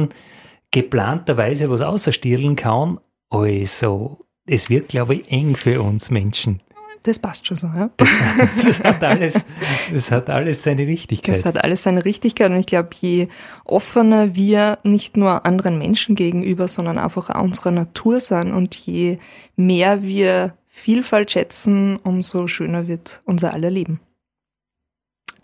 geplanterweise 0.72 1.70
was 1.70 1.82
außerstierlen 1.82 2.56
kann. 2.56 3.02
Also, 3.30 4.20
es 4.46 4.70
wird, 4.70 4.88
glaube 4.88 5.16
ich, 5.16 5.30
eng 5.30 5.58
für 5.58 5.82
uns 5.82 6.10
Menschen 6.10 6.62
das 7.08 7.20
passt 7.20 7.48
schon 7.48 7.58
so, 7.58 7.68
ja. 7.68 7.90
Das, 7.98 8.66
das, 8.66 8.84
hat 8.84 9.04
alles, 9.04 9.46
das 9.92 10.12
hat 10.12 10.30
alles 10.30 10.64
seine 10.64 10.86
Richtigkeit. 10.86 11.36
Das 11.36 11.46
hat 11.46 11.64
alles 11.64 11.84
seine 11.84 12.04
Richtigkeit 12.06 12.50
und 12.50 12.58
ich 12.58 12.66
glaube, 12.66 12.90
je 13.00 13.28
offener 13.66 14.36
wir 14.36 14.80
nicht 14.84 15.18
nur 15.18 15.46
anderen 15.46 15.78
Menschen 15.78 16.16
gegenüber, 16.16 16.68
sondern 16.68 16.98
einfach 16.98 17.30
auch 17.30 17.42
unserer 17.42 17.72
Natur 17.72 18.20
sind 18.20 18.52
und 18.52 18.76
je 18.76 19.20
mehr 19.56 20.04
wir 20.04 20.54
Vielfalt 20.68 21.32
schätzen, 21.32 21.98
umso 21.98 22.48
schöner 22.48 22.88
wird 22.88 23.22
unser 23.26 23.54
aller 23.54 23.72
Leben. 23.72 24.00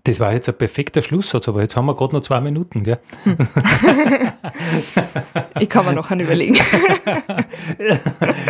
Das 0.05 0.19
war 0.19 0.33
jetzt 0.33 0.49
ein 0.49 0.57
perfekter 0.57 1.01
Schlusssatz, 1.01 1.47
aber 1.47 1.61
jetzt 1.61 1.77
haben 1.77 1.85
wir 1.85 1.95
gerade 1.95 2.13
noch 2.13 2.21
zwei 2.21 2.41
Minuten, 2.41 2.83
gell? 2.83 2.99
Hm. 3.23 3.37
ich 5.61 5.69
kann 5.69 5.85
mir 5.85 5.93
noch 5.93 6.11
einen 6.11 6.19
überlegen. 6.21 6.55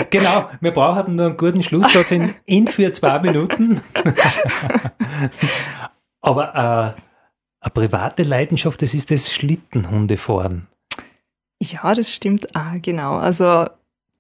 genau, 0.10 0.50
wir 0.62 0.72
brauchen 0.72 1.16
nur 1.16 1.28
einen 1.28 1.38
guten 1.38 1.62
Schlusssatz 1.62 2.10
in, 2.10 2.34
in 2.48 2.68
für 2.68 2.92
zwei 2.92 3.20
Minuten. 3.20 3.82
aber 6.22 6.56
äh, 6.56 6.94
eine 7.60 7.72
private 7.72 8.24
Leidenschaft, 8.24 8.82
das 8.82 8.96
ist 8.96 9.12
das 9.12 9.32
Schlittenhundefahren. 9.32 10.66
Ja, 11.62 11.94
das 11.94 12.12
stimmt 12.12 12.56
auch, 12.56 12.82
genau. 12.82 13.18
Also 13.18 13.68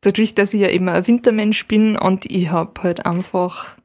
dadurch, 0.02 0.36
dass 0.36 0.54
ich 0.54 0.62
ja 0.62 0.68
immer 0.68 0.94
ein 0.94 1.08
Wintermensch 1.08 1.68
bin 1.68 1.98
und 1.98 2.30
ich 2.30 2.52
habe 2.52 2.84
halt 2.84 3.08
einfach 3.08 3.76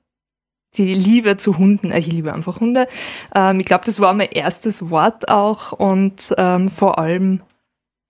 die 0.77 0.95
Liebe 0.95 1.37
zu 1.37 1.59
Hunden, 1.59 1.91
äh, 1.91 1.99
ich 1.99 2.07
liebe 2.07 2.33
einfach 2.33 2.61
Hunde. 2.61 2.89
Ähm, 3.35 3.61
ich 3.61 3.67
glaube, 3.67 3.85
das 3.85 4.01
war 4.01 4.15
mein 4.15 4.31
erstes 4.31 4.91
Wort 4.91 5.29
auch 5.29 5.73
und 5.73 6.35
ähm, 6.37 6.71
vor 6.71 6.99
allem 6.99 7.41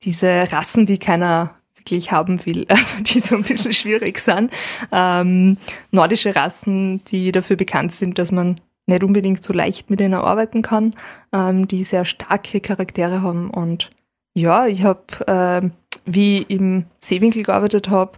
diese 0.02 0.52
Rassen, 0.52 0.86
die 0.86 0.98
keiner 0.98 1.54
wirklich 1.76 2.12
haben 2.12 2.44
will, 2.46 2.66
also 2.68 3.02
die 3.02 3.20
so 3.20 3.36
ein 3.36 3.42
bisschen 3.42 3.72
schwierig 3.72 4.18
sind. 4.18 4.52
Ähm, 4.92 5.56
nordische 5.90 6.34
Rassen, 6.34 7.04
die 7.04 7.32
dafür 7.32 7.56
bekannt 7.56 7.92
sind, 7.92 8.18
dass 8.18 8.32
man 8.32 8.60
nicht 8.86 9.04
unbedingt 9.04 9.44
so 9.44 9.52
leicht 9.52 9.90
mit 9.90 10.00
ihnen 10.00 10.14
arbeiten 10.14 10.62
kann, 10.62 10.94
ähm, 11.32 11.68
die 11.68 11.84
sehr 11.84 12.04
starke 12.04 12.60
Charaktere 12.60 13.22
haben 13.22 13.50
und 13.50 13.90
ja, 14.34 14.66
ich 14.66 14.84
habe, 14.84 15.26
äh, 15.26 15.68
wie 16.06 16.38
ich 16.38 16.50
im 16.50 16.84
Seewinkel 17.00 17.42
gearbeitet 17.42 17.90
habe, 17.90 18.12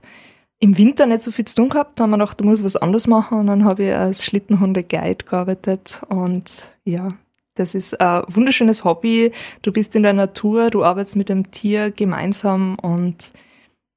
im 0.60 0.76
Winter 0.76 1.06
nicht 1.06 1.22
so 1.22 1.30
viel 1.30 1.46
zu 1.46 1.56
tun 1.56 1.70
gehabt, 1.70 1.98
da 1.98 2.04
haben 2.04 2.10
wir 2.10 2.18
gedacht, 2.18 2.38
du 2.38 2.44
musst 2.44 2.62
was 2.62 2.76
anderes 2.76 3.06
machen 3.06 3.38
und 3.40 3.46
dann 3.46 3.64
habe 3.64 3.84
ich 3.84 3.94
als 3.94 4.24
Schlittenhunde-Guide 4.24 5.24
gearbeitet 5.24 6.02
und 6.08 6.76
ja, 6.84 7.14
das 7.54 7.74
ist 7.74 7.98
ein 8.00 8.22
wunderschönes 8.28 8.84
Hobby. 8.84 9.32
Du 9.62 9.72
bist 9.72 9.96
in 9.96 10.02
der 10.02 10.12
Natur, 10.12 10.70
du 10.70 10.84
arbeitest 10.84 11.16
mit 11.16 11.30
dem 11.30 11.50
Tier 11.50 11.90
gemeinsam 11.90 12.76
und 12.76 13.32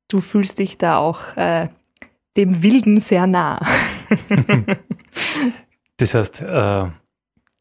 du 0.07 0.21
fühlst 0.21 0.59
dich 0.59 0.77
da 0.77 0.97
auch 0.97 1.35
äh, 1.35 1.67
dem 2.37 2.63
Wilden 2.63 2.99
sehr 2.99 3.27
nah. 3.27 3.59
das 5.97 6.13
heißt, 6.13 6.41
äh, 6.41 6.85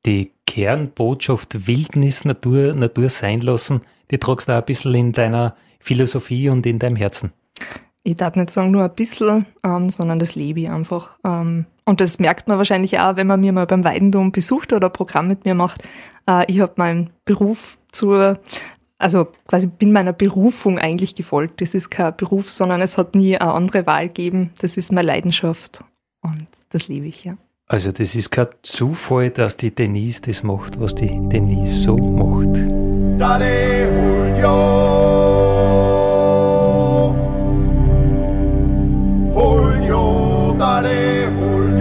die 0.06 0.32
Kernbotschaft 0.46 1.66
Wildnis, 1.66 2.24
Natur, 2.24 2.72
Natur 2.74 3.08
sein 3.08 3.40
lassen, 3.40 3.82
die 4.12 4.18
tragst 4.18 4.48
du 4.48 4.52
auch 4.52 4.58
ein 4.58 4.64
bisschen 4.64 4.94
in 4.94 5.12
deiner 5.12 5.56
Philosophie 5.80 6.48
und 6.48 6.66
in 6.66 6.78
deinem 6.78 6.96
Herzen 6.96 7.32
ich 8.04 8.16
darf 8.16 8.34
nicht 8.34 8.50
sagen 8.50 8.70
nur 8.70 8.84
ein 8.84 8.94
bisschen, 8.94 9.46
ähm, 9.64 9.90
sondern 9.90 10.18
das 10.18 10.34
lebe 10.34 10.60
ich 10.60 10.70
einfach. 10.70 11.10
Ähm, 11.24 11.66
und 11.84 12.00
das 12.00 12.18
merkt 12.18 12.48
man 12.48 12.58
wahrscheinlich 12.58 12.98
auch, 12.98 13.16
wenn 13.16 13.26
man 13.26 13.40
mir 13.40 13.52
mal 13.52 13.66
beim 13.66 13.84
Weidendom 13.84 14.32
besucht 14.32 14.72
oder 14.72 14.88
ein 14.88 14.92
Programm 14.92 15.28
mit 15.28 15.44
mir 15.44 15.54
macht. 15.54 15.82
Äh, 16.28 16.44
ich 16.50 16.60
habe 16.60 16.72
meinen 16.76 17.10
Beruf 17.24 17.78
zur, 17.92 18.40
also 18.98 19.28
quasi 19.46 19.66
bin 19.66 19.92
meiner 19.92 20.12
Berufung 20.12 20.78
eigentlich 20.78 21.14
gefolgt. 21.14 21.60
Das 21.60 21.74
ist 21.74 21.90
kein 21.90 22.16
Beruf, 22.16 22.50
sondern 22.50 22.80
es 22.80 22.98
hat 22.98 23.14
nie 23.14 23.36
eine 23.38 23.52
andere 23.52 23.86
Wahl 23.86 24.08
gegeben. 24.08 24.50
Das 24.60 24.76
ist 24.76 24.92
meine 24.92 25.06
Leidenschaft 25.06 25.84
und 26.22 26.46
das 26.70 26.88
liebe 26.88 27.06
ich, 27.06 27.24
ja. 27.24 27.36
Also 27.68 27.90
das 27.90 28.14
ist 28.14 28.30
kein 28.30 28.48
Zufall, 28.62 29.30
dass 29.30 29.56
die 29.56 29.74
Denise 29.74 30.20
das 30.22 30.42
macht, 30.42 30.78
was 30.78 30.94
die 30.94 31.20
Denise 31.28 31.82
so 31.82 31.96
macht. 31.96 32.58
Daddy, 33.18 34.42